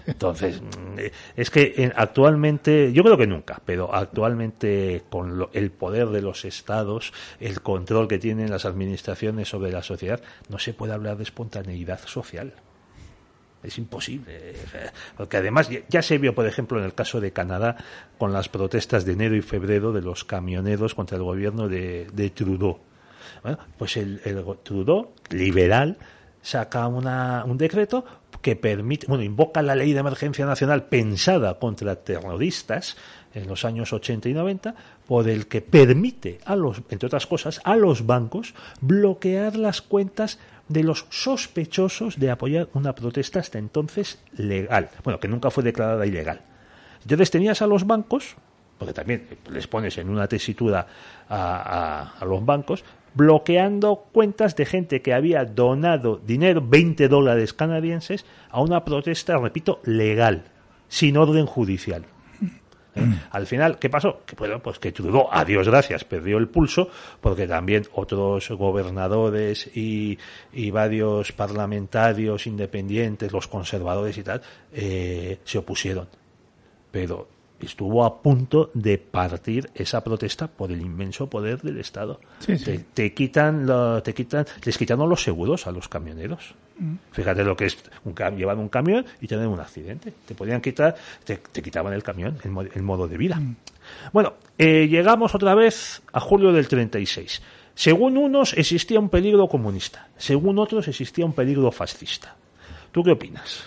[0.05, 5.49] Entonces, mm, eh, es que eh, actualmente, yo creo que nunca, pero actualmente con lo-
[5.53, 10.57] el poder de los estados, el control que tienen las administraciones sobre la sociedad, no
[10.59, 12.53] se puede hablar de espontaneidad social.
[13.61, 14.55] Es imposible.
[15.15, 17.77] Porque además ya, ya se vio, por ejemplo, en el caso de Canadá,
[18.17, 22.29] con las protestas de enero y febrero de los camioneros contra el gobierno de, de
[22.29, 22.79] Trudeau.
[23.43, 25.97] Bueno, pues el, el Trudeau, liberal,
[26.41, 28.03] saca una, un decreto
[28.41, 32.97] que permite, bueno, invoca la ley de emergencia nacional pensada contra terroristas
[33.33, 34.75] en los años 80 y 90,
[35.07, 40.39] por el que permite a los, entre otras cosas, a los bancos bloquear las cuentas
[40.67, 46.05] de los sospechosos de apoyar una protesta hasta entonces legal, bueno, que nunca fue declarada
[46.05, 46.41] ilegal.
[47.01, 48.35] Entonces tenías a los bancos,
[48.77, 50.85] porque también les pones en una tesitura
[51.29, 51.37] a,
[52.11, 58.25] a- a los bancos, bloqueando cuentas de gente que había donado dinero, 20 dólares canadienses,
[58.49, 60.45] a una protesta, repito, legal,
[60.87, 62.05] sin orden judicial.
[62.95, 63.01] ¿Eh?
[63.31, 64.21] Al final, ¿qué pasó?
[64.25, 66.89] Que bueno, pues que Trudeau, a Dios gracias, perdió el pulso,
[67.21, 70.17] porque también otros gobernadores y,
[70.51, 76.07] y varios parlamentarios independientes, los conservadores y tal, eh, se opusieron.
[76.91, 77.27] Pero
[77.65, 82.19] estuvo a punto de partir esa protesta por el inmenso poder del Estado.
[82.39, 82.63] Sí, sí.
[82.65, 86.55] Te, te quitan, lo- te quitan, les quitaron los seguros a los camioneros.
[87.11, 90.13] Fíjate lo que es un, llevar un camión y tener un accidente.
[90.25, 93.39] Te podían quitar, te, te quitaban el camión, el, mo- el modo de vida.
[94.11, 97.41] Bueno, eh, llegamos otra vez a julio del 36.
[97.75, 102.35] Según unos existía un peligro comunista, según otros existía un peligro fascista.
[102.91, 103.63] ¿Tú qué opinas?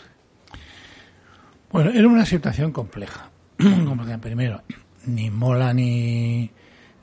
[1.71, 3.31] Bueno, era una situación compleja.
[3.87, 4.63] Como decían primero,
[5.07, 6.51] ni Mola ni,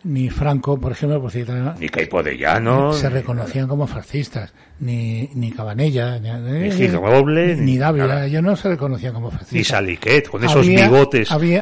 [0.03, 1.19] ni Franco, por ejemplo,
[1.79, 4.53] Ni Caipo de Llano, se reconocían como fascistas.
[4.79, 6.29] Ni, ni Cabanella, ni,
[6.69, 8.25] Ni Gil Roble, ni, ni Dávila, nada.
[8.25, 9.53] ellos no se reconocían como fascistas.
[9.53, 11.61] ni Saliquet, con esos Había- bigotes había,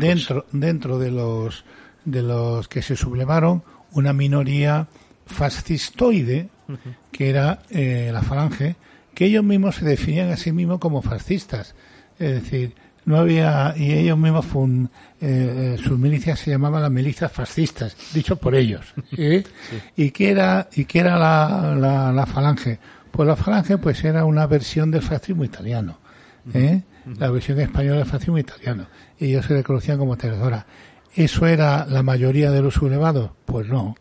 [0.00, 1.64] dentro dentro de los
[2.04, 4.88] de los que se sublevaron una minoría
[5.26, 6.48] fascistoide
[7.10, 8.76] que era eh, la falange
[9.14, 11.74] que ellos mismos se definían a sí mismos como fascistas
[12.18, 14.88] es decir no había y ellos mismos eh,
[15.20, 19.44] eh, sus milicias se llamaban las milicias fascistas dicho por ellos ¿eh?
[19.96, 22.78] y que era y que era la, la, la falange
[23.10, 25.98] pues la falange pues era una versión del fascismo italiano
[26.54, 26.82] ¿eh?
[27.18, 28.86] la versión española del fascismo italiano.
[29.18, 30.16] Y ellos se reconocían como.
[30.40, 30.66] Ahora,
[31.14, 33.30] ¿eso era la mayoría de los sublevados?
[33.44, 33.96] Pues no.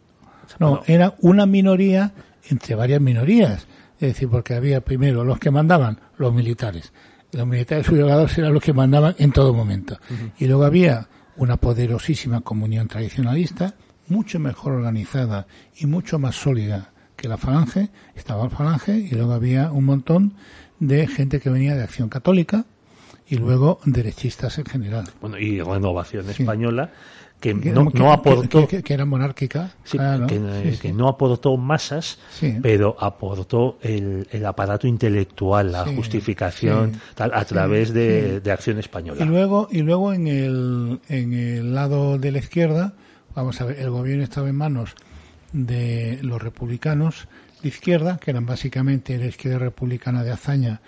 [0.59, 2.11] No, era una minoría
[2.49, 3.67] entre varias minorías.
[3.99, 6.91] Es decir, porque había primero los que mandaban, los militares.
[7.31, 9.97] Los militares sublevados eran los que mandaban en todo momento.
[10.37, 13.75] Y luego había una poderosísima comunión tradicionalista,
[14.07, 17.89] mucho mejor organizada y mucho más sólida que la falange.
[18.15, 20.33] Estaba la falange y luego había un montón
[20.79, 22.65] de gente que venía de Acción Católica
[23.27, 25.05] y luego derechistas en general.
[25.21, 26.41] Bueno, y Renovación Sí.
[26.43, 26.91] Española,
[27.41, 28.67] que no, aportó...
[28.67, 29.71] que, que era monárquica.
[29.83, 30.79] Sí, claro, que, sí, eh, sí.
[30.79, 32.19] que no aportó masas,
[32.61, 39.25] pero aportó el, el aparato intelectual, la justificación, tal, a través de, de Acción Española.
[39.25, 42.93] Y luego, y luego en el, en el lado de la izquierda,
[43.35, 44.95] vamos a ver, el gobierno estaba en manos
[45.51, 47.27] de los republicanos
[47.63, 50.81] de izquierda, que eran básicamente la izquierda republicana de Azaña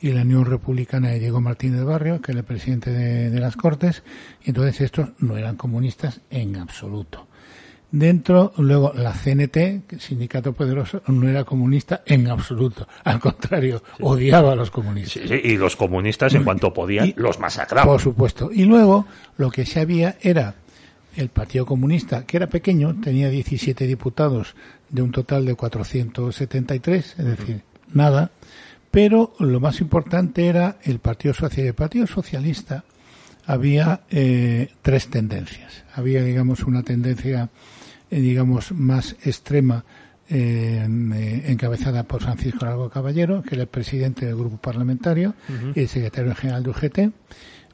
[0.00, 3.56] y la Unión Republicana de Diego Martínez Barrio, que era el presidente de, de las
[3.56, 4.02] Cortes,
[4.44, 7.28] y entonces estos no eran comunistas en absoluto.
[7.90, 12.86] Dentro, luego, la CNT, Sindicato Poderoso, no era comunista en absoluto.
[13.04, 15.30] Al contrario, odiaba a los comunistas.
[15.30, 17.88] y los comunistas, en cuanto podían, los masacraban.
[17.88, 18.50] Por supuesto.
[18.52, 19.06] Y luego,
[19.38, 20.54] lo que se había era
[21.16, 24.54] el Partido Comunista, que era pequeño, tenía 17 diputados
[24.90, 27.62] de un total de 473, es decir,
[27.94, 28.30] nada.
[28.90, 31.68] Pero lo más importante era el Partido Socialista.
[31.68, 32.84] El Partido Socialista
[33.46, 35.84] había eh, tres tendencias.
[35.94, 37.50] Había, digamos, una tendencia
[38.10, 39.84] eh, digamos, más extrema
[40.30, 40.86] eh,
[41.46, 45.34] encabezada por Francisco Largo Caballero, que era el presidente del grupo parlamentario
[45.74, 46.98] y el secretario general de UGT.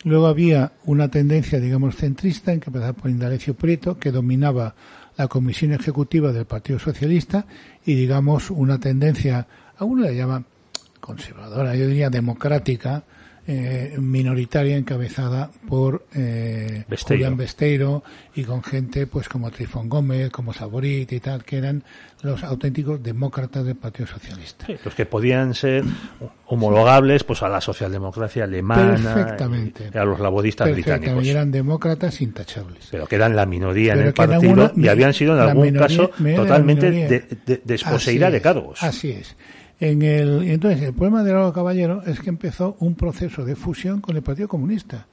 [0.04, 4.74] Luego había una tendencia, digamos, centrista, encabezada por Indalecio Prieto, que dominaba
[5.16, 7.46] la comisión ejecutiva del Partido Socialista
[7.84, 9.46] y, digamos, una tendencia,
[9.78, 10.46] aún la llaman
[11.04, 13.04] conservadora, yo diría democrática,
[13.46, 18.02] eh, minoritaria encabezada por eh, Julián Besteiro
[18.34, 21.84] y con gente pues como Trifón Gómez, como Saborit y tal, que eran
[22.22, 24.66] los auténticos demócratas del Partido Socialista.
[24.82, 25.84] los que podían ser
[26.46, 29.90] homologables pues a la socialdemocracia alemana, Perfectamente.
[29.98, 31.26] a los laboristas británicos.
[31.26, 32.88] eran demócratas intachables.
[32.90, 36.90] Pero que eran la minoría en el partido y habían sido en algún caso totalmente
[36.90, 38.82] de, desposeída de cargos.
[38.82, 39.36] Así es.
[39.84, 44.00] En el, entonces, el problema de Lauro Caballero es que empezó un proceso de fusión
[44.00, 45.08] con el Partido Comunista.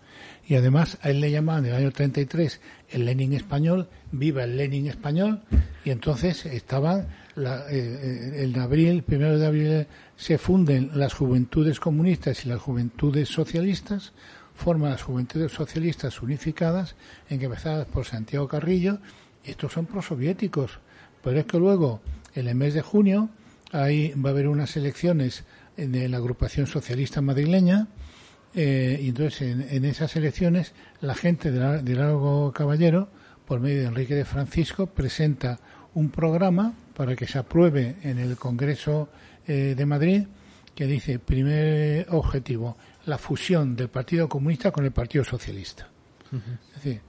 [0.47, 2.61] Y además a él le llamaban en el año 33
[2.91, 5.41] el Lenin español, viva el Lenin español,
[5.84, 12.45] y entonces estaban, la, eh, el abril, primero de abril, se funden las juventudes comunistas
[12.45, 14.13] y las juventudes socialistas,
[14.55, 16.95] forman las juventudes socialistas unificadas,
[17.30, 18.99] encabezadas por Santiago Carrillo,
[19.43, 20.80] estos son prosoviéticos.
[21.22, 21.99] Pero es que luego,
[22.36, 23.30] en el mes de junio,
[23.72, 25.43] Ahí va a haber unas elecciones
[25.78, 27.88] de la agrupación socialista madrileña
[28.53, 33.09] eh, y entonces en, esas elecciones la gente de Largo Caballero,
[33.45, 35.59] por medio de Enrique de Francisco, presenta
[35.93, 39.09] un programa para que se apruebe en el Congreso
[39.47, 40.24] eh, de Madrid
[40.76, 45.88] que dice, primer objetivo, la fusión del Partido Comunista con el Partido Socialista.
[46.32, 47.01] Es decir,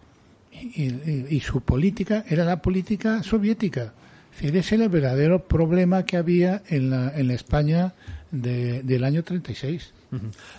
[0.53, 3.95] y, su política era la política soviética.
[4.41, 7.95] Ese es el verdadero problema que había en la, en la España
[8.31, 9.93] del año 36.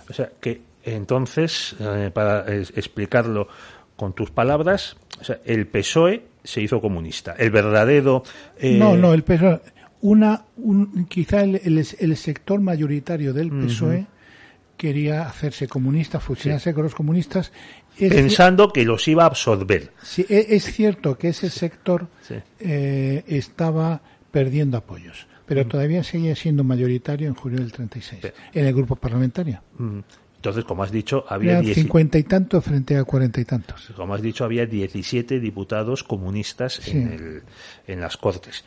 [0.09, 3.47] O sea, que entonces, eh, para explicarlo
[3.95, 7.35] con tus palabras, o sea, el PSOE se hizo comunista.
[7.37, 8.23] El verdadero.
[8.57, 9.61] Eh, no, no, el PSOE.
[10.01, 14.05] Una, un, quizá el, el, sector mayoritario del PSOE
[14.75, 17.53] quería hacerse comunista, fusionarse con los comunistas
[17.97, 19.91] pensando que los iba a absorber.
[20.01, 22.07] Sí, e, es cierto que ese sector
[22.59, 25.67] eh, estaba perdiendo apoyos, pero mm.
[25.67, 28.21] todavía seguía siendo mayoritario en julio del 36,
[28.53, 29.61] en el grupo parlamentario.
[29.77, 29.99] Mm.
[30.35, 31.63] Entonces, como has dicho, había...
[31.63, 33.93] cincuenta y tantos frente a cuarenta y tantos.
[33.95, 37.43] Como has dicho, había 17 diputados comunistas en, el,
[37.87, 38.65] en las Cortes.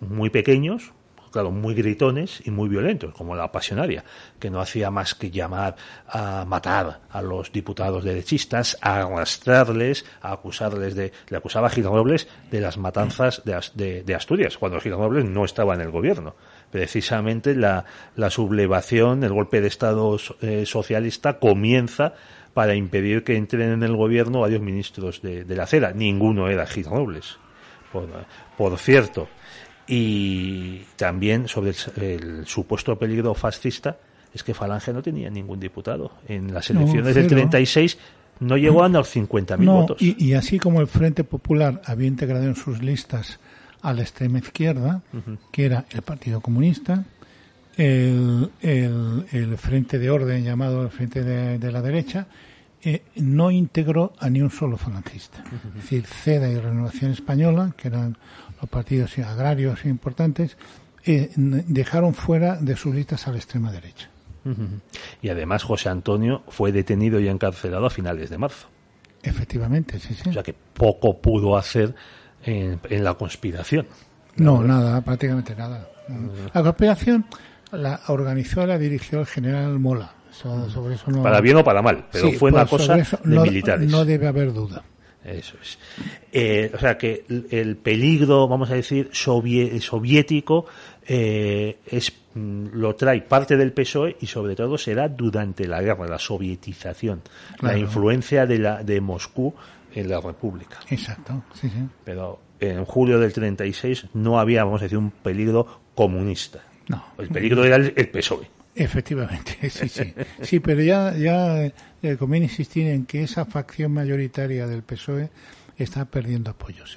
[0.00, 0.92] muy pequeños,
[1.32, 4.04] claro, muy gritones y muy violentos, como la pasionaria,
[4.38, 5.74] que no hacía más que llamar
[6.06, 12.28] a matar a los diputados derechistas, a arrastrarles, a acusarles de, le acusaba a Robles
[12.50, 16.36] de las matanzas de, Asturias, cuando Robles no estaba en el gobierno.
[16.70, 17.84] Precisamente la,
[18.30, 22.14] sublevación, el golpe de Estado eh, socialista comienza
[22.54, 25.92] para impedir que entren en el gobierno varios ministros de, la acera.
[25.92, 27.38] Ninguno era Robles.
[27.90, 28.08] Por,
[28.56, 29.28] por cierto,
[29.86, 33.96] y también sobre el, supuesto peligro fascista
[34.32, 36.12] es que Falange no tenía ningún diputado.
[36.26, 37.98] En las elecciones del 36
[38.40, 40.00] no llegó a los 50.000 no, votos.
[40.00, 43.38] Y, así como el Frente Popular había integrado en sus listas
[43.82, 45.02] a la extrema izquierda,
[45.50, 47.04] que era el Partido Comunista,
[47.76, 52.26] el, el, Frente de Orden llamado el Frente de, la Derecha,
[52.84, 55.44] eh, no integró a ni un solo falangista.
[55.68, 58.16] Es decir, CEDA y Renovación Española, que eran
[58.62, 60.56] los partidos agrarios importantes,
[61.04, 64.08] eh, dejaron fuera de sus listas a la extrema derecha.
[65.20, 68.68] Y además José Antonio fue detenido y encarcelado a finales de marzo.
[69.22, 70.30] Efectivamente, sí, sí.
[70.30, 71.94] O sea que poco pudo hacer
[72.44, 73.86] en, la conspiración.
[74.36, 75.88] No, nada, prácticamente nada.
[76.54, 77.24] La conspiración
[77.70, 80.12] la organizó, la dirigió el general Mola.
[80.32, 81.22] sobre eso no...
[81.22, 83.88] Para bien o para mal, pero fue una cosa de militares.
[83.90, 84.82] No debe haber duda.
[85.24, 85.78] Eso es.
[86.32, 90.66] Eh, o sea que el peligro, vamos a decir, soviético
[91.06, 96.06] eh, es mm, lo trae parte del PSOE y sobre todo será durante la guerra,
[96.08, 97.22] la sovietización,
[97.60, 99.54] la influencia de, la, de Moscú
[99.94, 100.80] en la República.
[100.88, 101.86] Exacto, sí, sí.
[102.04, 106.60] Pero en julio del 36 no había, vamos a decir, un peligro comunista.
[106.88, 107.04] No.
[107.18, 108.61] El peligro era el, el PSOE.
[108.74, 110.14] Efectivamente, sí, sí.
[110.42, 115.30] Sí, pero ya, ya eh, conviene insistir en que esa facción mayoritaria del PSOE
[115.76, 116.96] está perdiendo apoyos.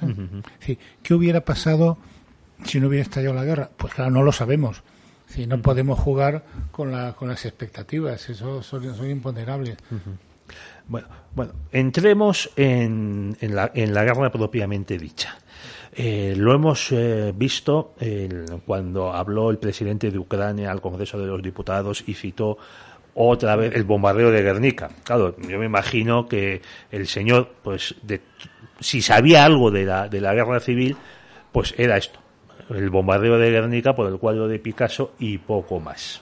[0.67, 0.77] ¿eh?
[1.03, 1.97] ¿Qué hubiera pasado
[2.63, 3.69] si no hubiera estallado la guerra?
[3.75, 4.83] Pues claro, no lo sabemos.
[5.27, 9.77] Si no podemos jugar con, la, con las expectativas, eso son, imponderables.
[10.87, 15.35] Bueno, bueno, entremos en, en, la, en la guerra propiamente dicha.
[15.97, 17.93] Eh, lo hemos eh, visto
[18.65, 22.57] cuando habló el presidente de Ucrania al Congreso de los Diputados y citó
[23.13, 24.89] otra vez el bombardeo de Guernica.
[25.03, 28.21] Claro, yo me imagino que el señor, pues, de,
[28.79, 30.97] si sabía algo de la, de la guerra civil,
[31.53, 32.19] pues era esto,
[32.69, 36.21] el bombardeo de Guernica por el cuadro de Picasso y poco más.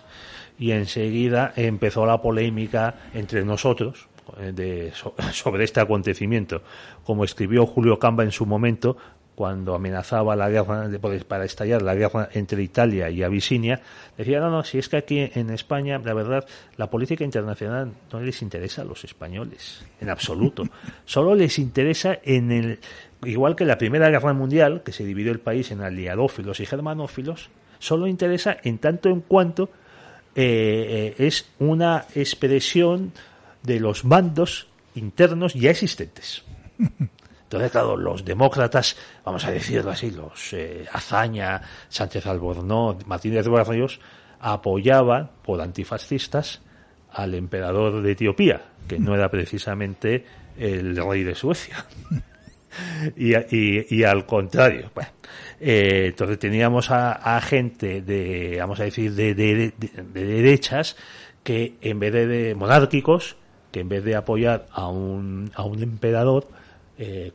[0.59, 4.07] Y enseguida empezó la polémica entre nosotros,
[4.37, 4.91] eh, de,
[5.31, 6.61] sobre este acontecimiento.
[7.03, 8.97] Como escribió Julio Camba en su momento,
[9.35, 10.89] cuando amenazaba la guerra
[11.27, 13.81] para estallar la guerra entre Italia y Abisinia,
[14.17, 16.45] decía, no, no, si es que aquí en España, la verdad,
[16.77, 20.63] la política internacional no les interesa a los españoles, en absoluto.
[21.05, 22.79] Solo les interesa en el,
[23.23, 27.49] igual que la Primera Guerra Mundial, que se dividió el país en aliadófilos y germanófilos,
[27.79, 29.69] solo interesa en tanto en cuanto
[30.35, 33.11] eh, eh, es una expresión
[33.61, 36.43] de los bandos internos ya existentes.
[37.53, 43.99] Entonces, claro, los demócratas, vamos a decirlo así, los eh, Azaña, Sánchez Albornoz, Martínez Barrios,
[44.39, 46.63] apoyaban por antifascistas
[47.11, 50.25] al emperador de Etiopía, que no era precisamente
[50.57, 51.85] el rey de Suecia.
[53.17, 54.89] y, al contrario.
[54.95, 55.11] Bueno,
[55.59, 59.73] eh, entonces teníamos a, gente de, vamos a decir, de, de,
[60.11, 60.95] derechas
[61.43, 63.35] que en vez de, monárquicos,
[63.71, 66.47] que en vez de apoyar a un, a un emperador,
[66.97, 67.31] eh,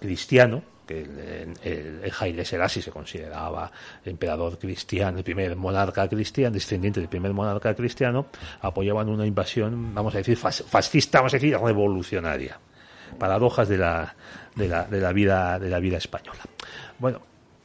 [0.00, 3.70] cristiano, que el, el, Haile Selassie se consideraba
[4.04, 8.26] emperador cristiano, el primer monarca cristiano, descendiente del primer monarca cristiano,
[8.60, 12.58] apoyaban una invasión, vamos a decir, fascista, vamos a decir, revolucionaria.
[13.18, 14.14] Paradojas de la,
[14.56, 16.40] de la, de la vida, de la vida española.
[16.98, 17.22] Bueno,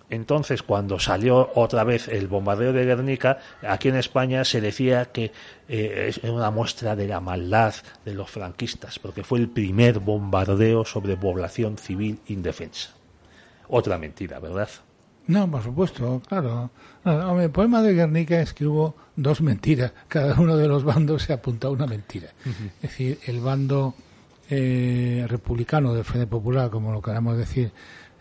[0.09, 5.31] entonces, cuando salió otra vez el bombardeo de Guernica, aquí en España se decía que
[5.67, 10.85] eh, es una muestra de la maldad de los franquistas, porque fue el primer bombardeo
[10.85, 12.91] sobre población civil indefensa.
[13.67, 14.69] Otra mentira, ¿verdad?
[15.27, 16.69] No, por supuesto, claro.
[17.03, 19.91] el problema de Guernica es que hubo dos mentiras.
[20.07, 22.29] Cada uno de los bandos se apuntó a una mentira.
[22.75, 23.95] Es decir, el bando
[24.51, 27.71] eh, republicano del Frente Popular, como lo queramos decir,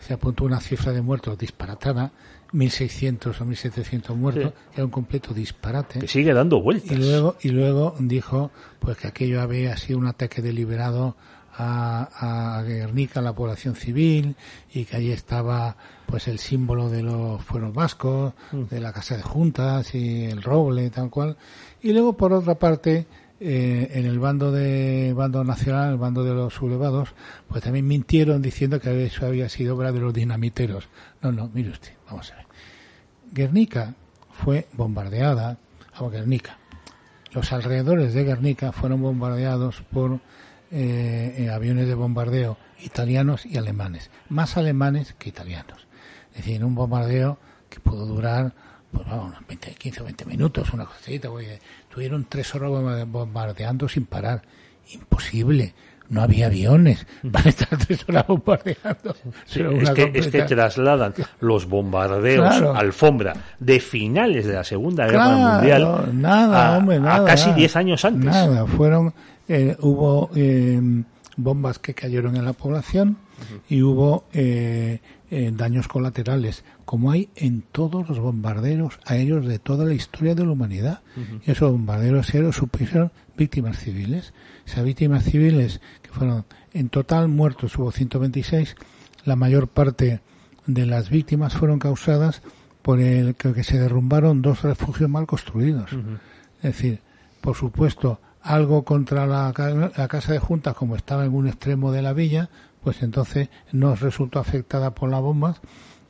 [0.05, 2.11] se apuntó una cifra de muertos disparatada,
[2.53, 5.99] 1.600 o 1.700 muertos, era un completo disparate.
[5.99, 6.91] Que sigue dando vueltas.
[6.91, 11.15] Y luego, y luego dijo pues que aquello había sido un ataque deliberado
[11.57, 14.35] a, a Guernica, a la población civil,
[14.71, 15.75] y que allí estaba
[16.05, 18.63] pues el símbolo de los fueros vascos, mm.
[18.65, 21.35] de la Casa de Juntas y el roble, tal cual.
[21.81, 23.07] Y luego, por otra parte,
[23.47, 27.09] eh, en el bando de bando nacional, el bando de los sublevados,
[27.47, 30.89] pues también mintieron diciendo que eso había sido obra de los dinamiteros.
[31.21, 32.45] No, no, mire usted, vamos a ver.
[33.31, 33.93] Guernica
[34.31, 35.59] fue bombardeada,
[35.99, 36.57] o Guernica.
[37.33, 40.21] Los alrededores de Guernica fueron bombardeados por
[40.71, 45.85] eh, eh, aviones de bombardeo italianos y alemanes, más alemanes que italianos.
[46.31, 47.37] Es decir, un bombardeo
[47.69, 48.55] que pudo durar
[48.95, 51.29] pues vamos, 20, 15 o 20 minutos, una cosita,
[51.93, 54.41] tuvieron tres horas bombardeando sin parar.
[54.91, 55.73] Imposible.
[56.07, 59.15] No había aviones para estar tres horas bombardeando.
[60.13, 67.25] es, que, trasladan los bombardeos alfombra de finales de la Segunda Guerra Mundial nada, a,
[67.25, 68.25] casi 10 años antes.
[68.25, 69.13] Nada, fueron,
[69.47, 70.79] eh, hubo eh,
[71.37, 73.17] bombas que cayeron en la población
[73.67, 74.99] y hubo eh,
[75.31, 80.45] eh, daños colaterales, como hay en todos los bombarderos aéreos de toda la historia de
[80.45, 81.01] la humanidad.
[81.45, 84.33] Y esos bombarderos aéreos supusieron víctimas civiles.
[84.65, 88.75] Esas víctimas civiles, que fueron en total muertos, hubo 126,
[89.25, 90.21] la mayor parte
[90.67, 92.41] de las víctimas fueron causadas
[92.81, 95.91] por el que se derrumbaron dos refugios mal construidos.
[96.57, 96.99] Es decir,
[97.41, 99.51] por supuesto, algo contra la,
[99.97, 102.49] la, casa de juntas, como estaba en un extremo de la villa,
[102.83, 105.59] pues entonces no resultó afectada por las bombas.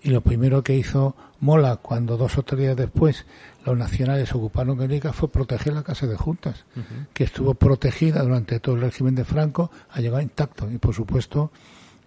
[0.05, 3.25] Y lo primero que hizo Mola, cuando dos o tres días después
[3.65, 6.65] los nacionales ocuparon Guernica, fue proteger la casa de juntas,
[7.11, 10.69] que estuvo protegida durante todo el régimen de Franco, ha llegado intacto.
[10.71, 11.51] Y por supuesto,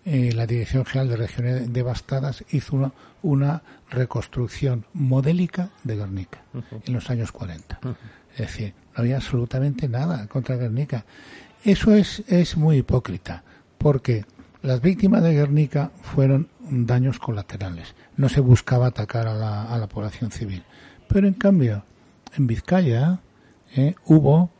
[0.04, 2.92] eh, la Dirección General de Regiones Devastadas hizo una,
[3.22, 6.42] una reconstrucción modélica de Guernica
[6.86, 7.80] en los años 40.
[8.34, 11.04] Es decir, no había absolutamente nada contra Guernica.
[11.64, 13.42] Eso es, es muy hipócrita,
[13.76, 14.24] porque
[14.62, 17.94] las víctimas de Guernica fueron daños colaterales.
[18.16, 20.64] No se buscaba atacar a la, a la población civil.
[21.08, 21.84] Pero en cambio,
[22.36, 23.20] en Vizcaya
[23.74, 24.50] eh, hubo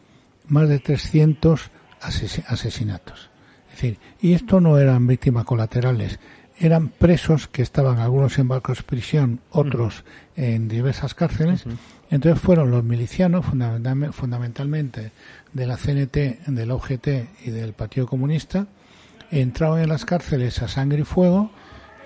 [0.47, 1.71] más de 300
[2.01, 3.31] asesinatos.
[3.69, 6.19] Es decir, y esto no eran víctimas colaterales,
[6.59, 10.05] eran presos que estaban algunos en barcos de prisión, otros
[10.37, 11.65] en diversas cárceles.
[12.11, 15.13] Entonces fueron los milicianos, fundamentalmente
[15.53, 17.09] de la CNT, del OGT
[17.45, 18.67] y del Partido Comunista,
[19.31, 21.51] entraron en las cárceles a sangre y fuego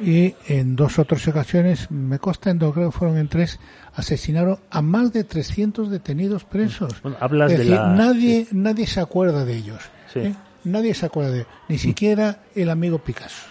[0.00, 3.60] y en dos otras ocasiones, me consta en dos, creo que fueron en tres,
[3.94, 7.02] asesinaron a más de 300 detenidos presos.
[7.20, 9.80] hablas de nadie, nadie se acuerda de ellos.
[10.14, 10.34] ¿eh?
[10.64, 13.46] Nadie se acuerda de ni siquiera el amigo Picasso.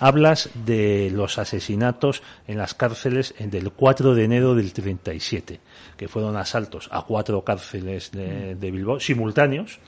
[0.00, 5.60] Hablas de los asesinatos en las cárceles del 4 de enero del 37,
[5.96, 9.78] que fueron asaltos a cuatro cárceles de, Bilbao, simultáneos,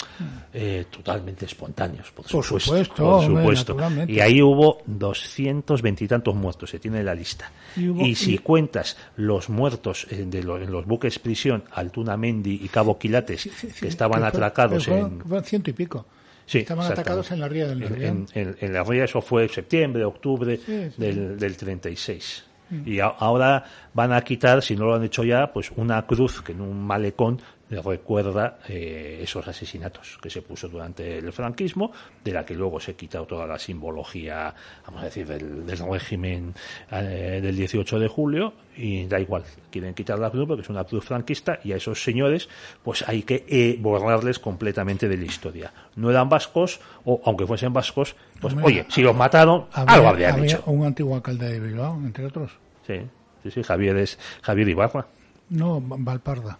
[0.53, 2.95] eh, totalmente espontáneos, por, supuesto.
[2.95, 3.77] Por supuesto.
[4.07, 7.51] y ahí hubo doscientos veintitantos muertos, se tiene la lista.
[7.77, 12.69] Y, si cuentas los muertos eh, de los, en los buques prisión, Altuna Mendi y
[12.69, 13.49] Cabo Quilates,
[13.81, 15.23] que estaban atracados en...
[15.45, 16.07] ciento y pico.
[16.47, 20.59] Estaban atacados en la ría del En, en, la ría eso fue septiembre, octubre
[20.97, 22.45] del, del 36.
[22.71, 22.89] Mm.
[22.89, 26.53] Y ahora van a quitar, si no lo han hecho ya, pues una cruz que
[26.53, 27.41] en un malecón
[27.81, 31.93] recuerda eh, esos asesinatos que se puso durante el franquismo,
[32.23, 34.55] de la que luego se quita toda la simbología,
[34.85, 36.55] vamos a decir, del, régimen
[36.91, 40.85] eh, del 18 de julio, y da igual, quieren quitar la cruz porque es una
[40.85, 42.49] cruz franquista, y a esos señores,
[42.83, 45.73] pues hay que eh, borrarles completamente de la historia.
[45.97, 50.57] No eran vascos, o aunque fuesen vascos, pues oye, si los mataron, algo habrían había
[50.57, 50.63] hecho.
[50.67, 52.53] un antiguo alcalde de Bilbao, entre otros.
[52.87, 53.01] Sí,
[53.43, 55.07] sí, sí, Javier es Javier Ibarra.
[55.49, 56.59] No, Valparda.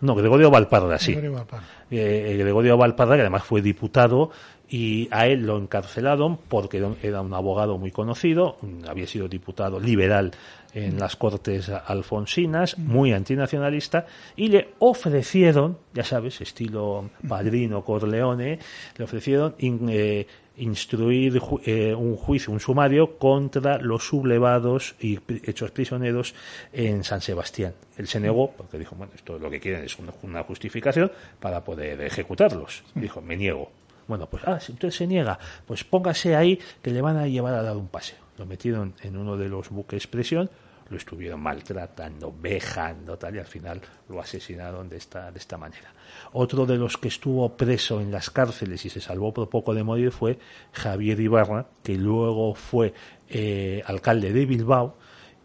[0.00, 1.12] No, Gregorio Valparda, sí.
[1.12, 1.66] Gregorio Valparda.
[1.90, 4.30] Eh, eh, Gregorio Valparda, que además fue diputado,
[4.68, 8.56] y a él lo encarcelaron porque era un abogado muy conocido,
[8.88, 10.32] había sido diputado liberal
[10.74, 18.58] en las Cortes alfonsinas, muy antinacionalista, y le ofrecieron, ya sabes, estilo padrino Corleone,
[18.96, 20.26] le ofrecieron eh,
[20.58, 26.34] instruir eh, un juicio, un sumario contra los sublevados y hechos prisioneros
[26.72, 27.74] en San Sebastián.
[27.96, 32.00] Él se negó porque dijo, bueno, esto lo que quieren es una, justificación para poder
[32.00, 32.84] ejecutarlos.
[32.94, 33.70] Dijo, me niego.
[34.06, 37.54] Bueno, pues, ah, si usted se niega, pues póngase ahí que le van a llevar
[37.54, 38.18] a dar un paseo.
[38.38, 40.50] Lo metieron en uno de los buques presión,
[40.88, 45.92] lo estuvieron maltratando, vejando, tal, y al final lo asesinaron de esta, de esta manera.
[46.32, 49.82] Otro de los que estuvo preso en las cárceles y se salvó por poco de
[49.82, 50.38] morir fue
[50.72, 52.94] Javier Ibarra, que luego fue
[53.28, 54.96] eh, alcalde de Bilbao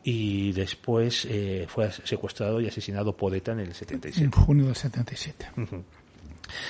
[0.04, 4.24] y después eh, fue secuestrado y asesinado por ETA en el 77.
[4.24, 5.50] En junio del 77.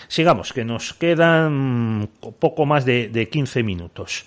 [0.08, 2.10] Sigamos, que nos quedan
[2.40, 4.26] poco más de, de 15 minutos.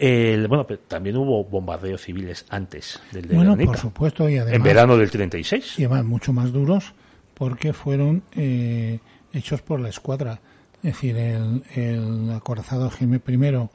[0.00, 4.54] El, bueno, pero también hubo bombardeos civiles antes del de Bueno, por supuesto, y además,
[4.54, 5.78] en verano del 36.
[5.78, 6.94] Y además mucho más duros
[7.34, 8.98] porque fueron eh,
[9.34, 10.40] hechos por la escuadra.
[10.82, 13.68] Es decir, el, el acorazado Jaime I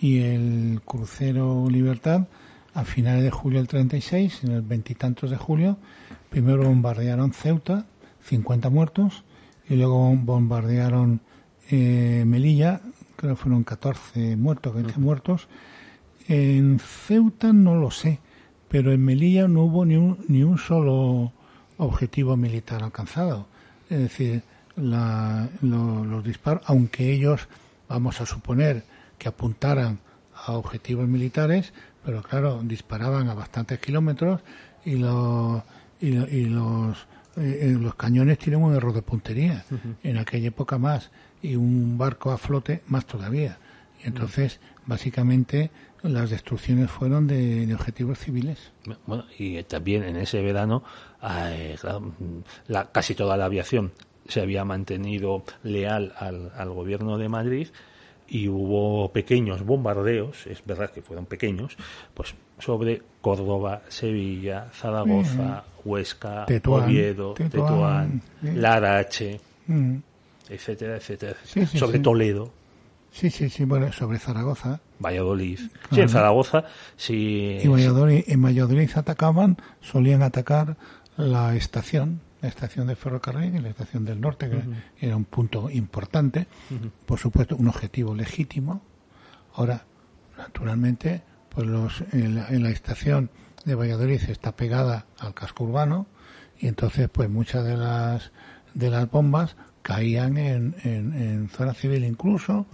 [0.00, 2.28] y el crucero Libertad,
[2.72, 5.78] a finales de julio del 36, en el veintitantos de julio,
[6.30, 7.86] primero bombardearon Ceuta,
[8.22, 9.24] 50 muertos,
[9.68, 11.22] y luego bombardearon
[11.70, 12.82] eh, Melilla,
[13.16, 15.48] creo que fueron 14 muertos, 20 muertos.
[16.28, 18.20] En Ceuta no lo sé,
[18.68, 21.32] pero en Melilla no hubo ni un, ni un solo
[21.78, 23.46] objetivo militar alcanzado.
[23.88, 24.42] Es decir,
[24.76, 27.48] los disparos, aunque ellos,
[27.88, 28.84] vamos a suponer,
[29.18, 29.98] que apuntaran
[30.34, 31.72] a objetivos militares,
[32.04, 34.42] pero claro, disparaban a bastantes kilómetros
[34.84, 35.62] y los,
[36.00, 36.10] y,
[36.46, 37.06] los,
[37.36, 39.64] eh, los cañones tienen un error de puntería.
[40.02, 41.10] En aquella época más,
[41.42, 43.58] y un barco a flote más todavía.
[44.02, 45.70] Y entonces, básicamente,
[46.02, 48.72] las destrucciones fueron de, objetivos civiles.
[49.06, 50.82] Bueno, y también en ese verano,
[51.22, 51.76] eh,
[52.68, 53.92] la, casi toda la aviación
[54.28, 57.68] se había mantenido leal al, al gobierno de Madrid
[58.28, 61.76] y hubo pequeños bombardeos, es verdad que fueron pequeños,
[62.14, 69.96] pues sobre Córdoba, Sevilla, Zaragoza, Huesca, Oviedo, Tetuán, Larache, mm.
[70.48, 72.52] Etcétera, etcétera, sobre Toledo.
[73.10, 74.80] Sí, sí, sí, bueno, sobre Zaragoza.
[74.98, 75.58] Valladolid.
[75.90, 76.64] Sí, en Zaragoza,
[76.96, 77.58] sí.
[77.62, 80.76] Y Valladolid, en Valladolid atacaban, solían atacar
[81.16, 85.70] la estación, la estación de ferrocarril y la estación del norte, que era un punto
[85.70, 86.46] importante,
[87.06, 88.82] por supuesto un objetivo legítimo.
[89.54, 89.86] Ahora,
[90.36, 93.30] naturalmente, pues los, en, la, estación
[93.64, 96.06] de Valladolid está pegada al casco urbano
[96.58, 98.30] y entonces pues muchas de las
[98.74, 102.66] de las bombas caían en, en, zona civil incluso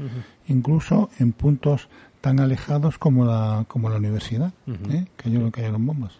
[0.48, 1.88] incluso en puntos
[2.22, 4.54] tan alejados como la, como la universidad,
[4.90, 5.04] ¿eh?
[5.18, 6.12] que yo no cayeron bombas.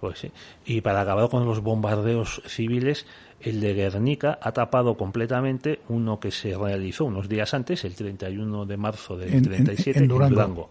[0.00, 0.32] Pues sí.
[0.64, 3.06] Y para acabar con los bombardeos civiles,
[3.38, 8.66] el de Guernica ha tapado completamente uno que se realizó unos días antes, el 31
[8.66, 10.70] de marzo del 37, en, Durango.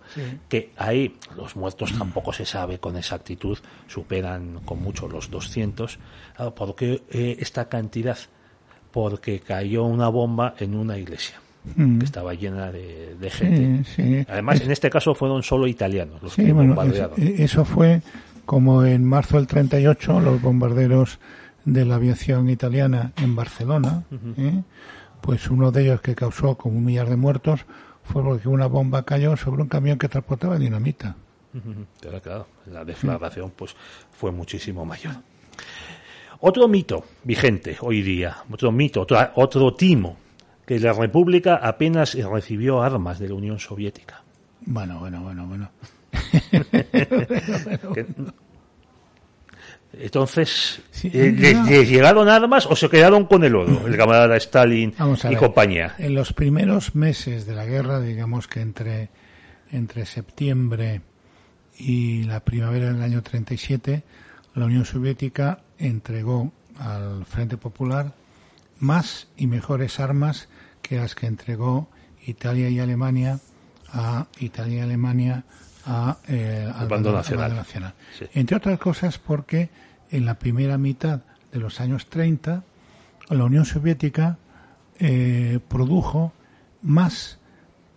[0.50, 3.58] Que ahí los muertos tampoco se sabe con exactitud,
[3.88, 6.00] superan con mucho los 200.
[6.54, 8.18] ¿Por qué eh, esta cantidad?
[8.92, 11.40] Porque cayó una bomba en una iglesia.
[11.76, 12.00] Mm.
[12.00, 14.26] que estaba llena de, gente.
[14.30, 17.16] Además, en este caso fueron solo italianos los que bombardearon.
[17.18, 18.02] Eso fue
[18.46, 21.20] como en marzo del 38 los bombarderos
[21.66, 24.04] de la aviación italiana en Barcelona,
[24.38, 24.64] ¿eh?
[25.22, 27.66] pues uno de ellos que causó como un millar de muertos
[28.04, 31.16] fue porque una bomba cayó sobre un camión que transportaba dinamita.
[32.02, 33.76] Pero claro, la deflagración pues
[34.12, 35.16] fue muchísimo mayor.
[36.42, 40.16] Otro mito vigente hoy día, otro mito, otro, otro timo,
[40.66, 44.24] que la República apenas recibió armas de la Unión Soviética.
[44.62, 45.70] Bueno, bueno, bueno, bueno.
[49.92, 54.94] Entonces, eh, ¿les, llegaron armas o se quedaron con el oro, el camarada Stalin
[55.30, 55.96] y compañía?
[55.98, 59.10] En los primeros meses de la guerra, digamos que entre,
[59.72, 61.02] entre septiembre
[61.78, 64.04] y la primavera del año 37,
[64.56, 68.14] la Unión Soviética entregó al Frente Popular
[68.80, 70.48] más y mejores armas
[70.82, 71.90] que las que entregó
[72.26, 73.40] Italia y Alemania
[73.92, 75.44] a Italia y Alemania
[75.86, 77.56] a, eh, al bando nacional.
[77.56, 77.94] nacional.
[78.34, 79.70] Entre otras cosas porque
[80.12, 81.22] en la primera mitad
[81.52, 82.64] de los años 30
[83.30, 84.38] la Unión Soviética
[85.00, 86.34] eh, produjo
[86.82, 87.40] más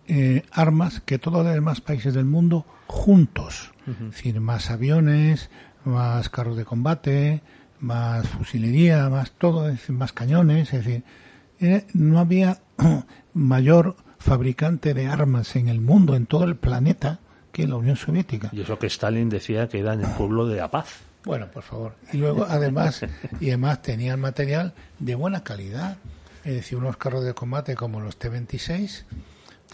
[0.07, 3.71] eh, armas que todos los demás países del mundo juntos.
[3.87, 5.49] Es decir, más aviones,
[5.83, 7.41] más carros de combate,
[7.83, 10.73] más fusilería, más todo, más cañones.
[10.73, 11.03] Es decir,
[11.93, 12.59] no había
[13.33, 17.19] mayor fabricante de armas en el mundo, en todo el planeta,
[17.51, 18.49] que la Unión Soviética.
[18.51, 21.01] Y eso que Stalin decía que era en el pueblo de la paz.
[21.25, 21.95] Bueno, por favor.
[22.11, 23.01] Y luego, además,
[23.39, 25.97] y además tenían material de buena calidad.
[26.43, 29.03] Es decir, unos carros de combate como los T-26.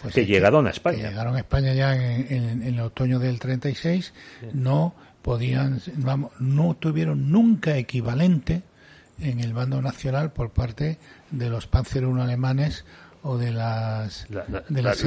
[0.02, 1.10] Pues que llegaron a España.
[1.10, 4.12] llegaron a España ya en, el otoño del 36.
[4.52, 8.62] No podían, vamos, no tuvieron nunca equivalente
[9.20, 10.98] en el bando nacional por parte
[11.30, 12.84] de los Panzer I alemanes
[13.22, 15.02] o de las de las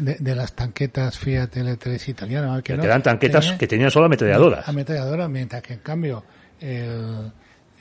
[0.00, 4.66] de, las tanquetas Fiat L3 italianas que, eran tanquetas que tenían solo ametralladoras.
[4.66, 6.24] ametralladoras mientras que en cambio
[6.60, 7.30] el,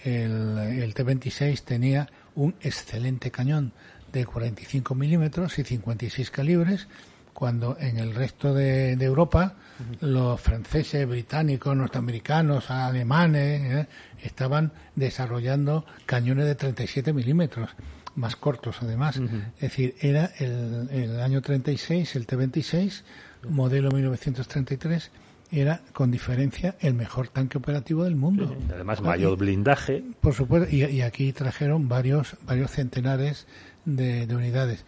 [0.04, 3.72] el, el T26 tenía un excelente cañón
[4.12, 6.88] de 45 milímetros y 56 calibres
[7.34, 9.56] cuando en el resto de, Europa
[10.00, 13.88] los franceses, británicos, norteamericanos, alemanes eh,
[14.22, 17.70] estaban desarrollando cañones de 37 milímetros
[18.16, 19.18] más cortos además.
[19.56, 23.04] Es decir, era el, el año 36, el T-26,
[23.50, 25.12] modelo 1933,
[25.52, 28.56] era con diferencia el mejor tanque operativo del mundo.
[28.74, 30.04] además, mayor blindaje.
[30.22, 33.48] Por supuesto, y, aquí trajeron varios, varios centenares
[33.86, 34.86] de, unidades.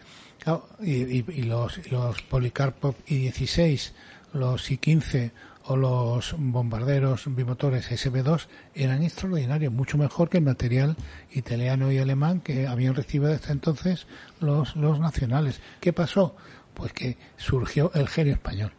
[0.80, 3.92] Y, y, los, los Policarpov I-16,
[4.32, 5.32] los I-15
[5.66, 10.96] o los bombarderos bimotores SB2 eran extraordinarios, mucho mejor que el material
[11.32, 14.06] italiano y alemán que habían recibido hasta entonces
[14.40, 15.60] los, los nacionales.
[15.80, 16.36] ¿Qué pasó?
[16.74, 18.72] Pues que surgió el genio español.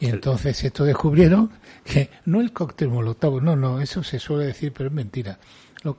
[0.00, 1.50] Y entonces esto descubrieron
[1.84, 5.38] que no el cóctel molotov, no, no, eso se suele decir, pero es mentira.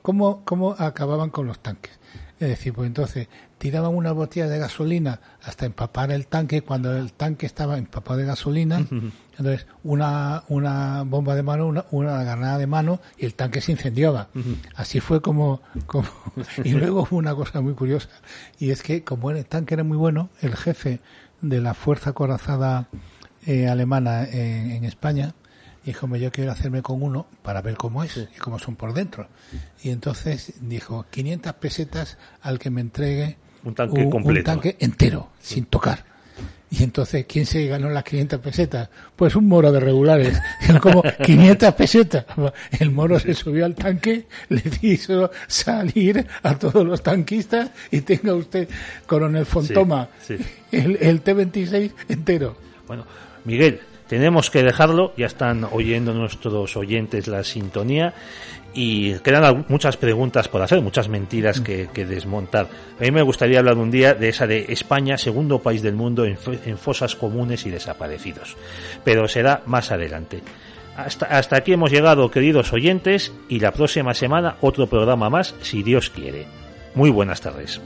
[0.02, 1.92] ¿Cómo, cómo acababan con los tanques?
[2.40, 3.28] Es decir, pues entonces
[3.64, 8.26] tiraban una botella de gasolina hasta empapar el tanque, cuando el tanque estaba empapado de
[8.26, 8.86] gasolina,
[9.38, 13.72] entonces una, una bomba de mano, una, una granada de mano y el tanque se
[13.72, 14.28] incendiaba.
[14.76, 16.06] Así fue como, como...
[16.62, 18.10] y luego hubo una cosa muy curiosa,
[18.58, 21.00] y es que como el tanque era muy bueno, el jefe
[21.40, 22.88] de la Fuerza Corazada
[23.46, 25.34] eh, Alemana en España,
[25.86, 29.26] dijo, yo quiero hacerme con uno para ver cómo es y cómo son por dentro.
[29.82, 34.50] Y entonces dijo, 500 pesetas al que me entregue un tanque completo.
[34.50, 36.04] Un tanque entero, sin tocar.
[36.70, 38.88] Y entonces, ¿quién se ganó las 500 pesetas?
[39.14, 40.40] Pues un moro de regulares.
[40.68, 42.24] Era como 500 pesetas.
[42.80, 48.34] El moro se subió al tanque, le hizo salir a todos los tanquistas y tenga
[48.34, 48.68] usted,
[49.06, 50.08] coronel Fontoma,
[50.72, 52.56] El, el T-26 entero.
[52.88, 53.06] Bueno,
[53.44, 58.14] Miguel, tenemos que dejarlo, ya están oyendo nuestros oyentes la sintonía
[58.74, 62.66] y quedan muchas preguntas por hacer, muchas mentiras que, desmontar.
[62.98, 66.24] A mí me gustaría hablar un día de esa de España, segundo país del mundo
[66.24, 66.36] en,
[66.76, 68.56] fosas comunes y desaparecidos,
[69.04, 70.42] pero será más adelante.
[70.96, 76.10] Hasta, aquí hemos llegado, queridos oyentes, y la próxima semana otro programa más, si Dios
[76.10, 76.46] quiere.
[76.94, 77.80] Muy buenas tardes.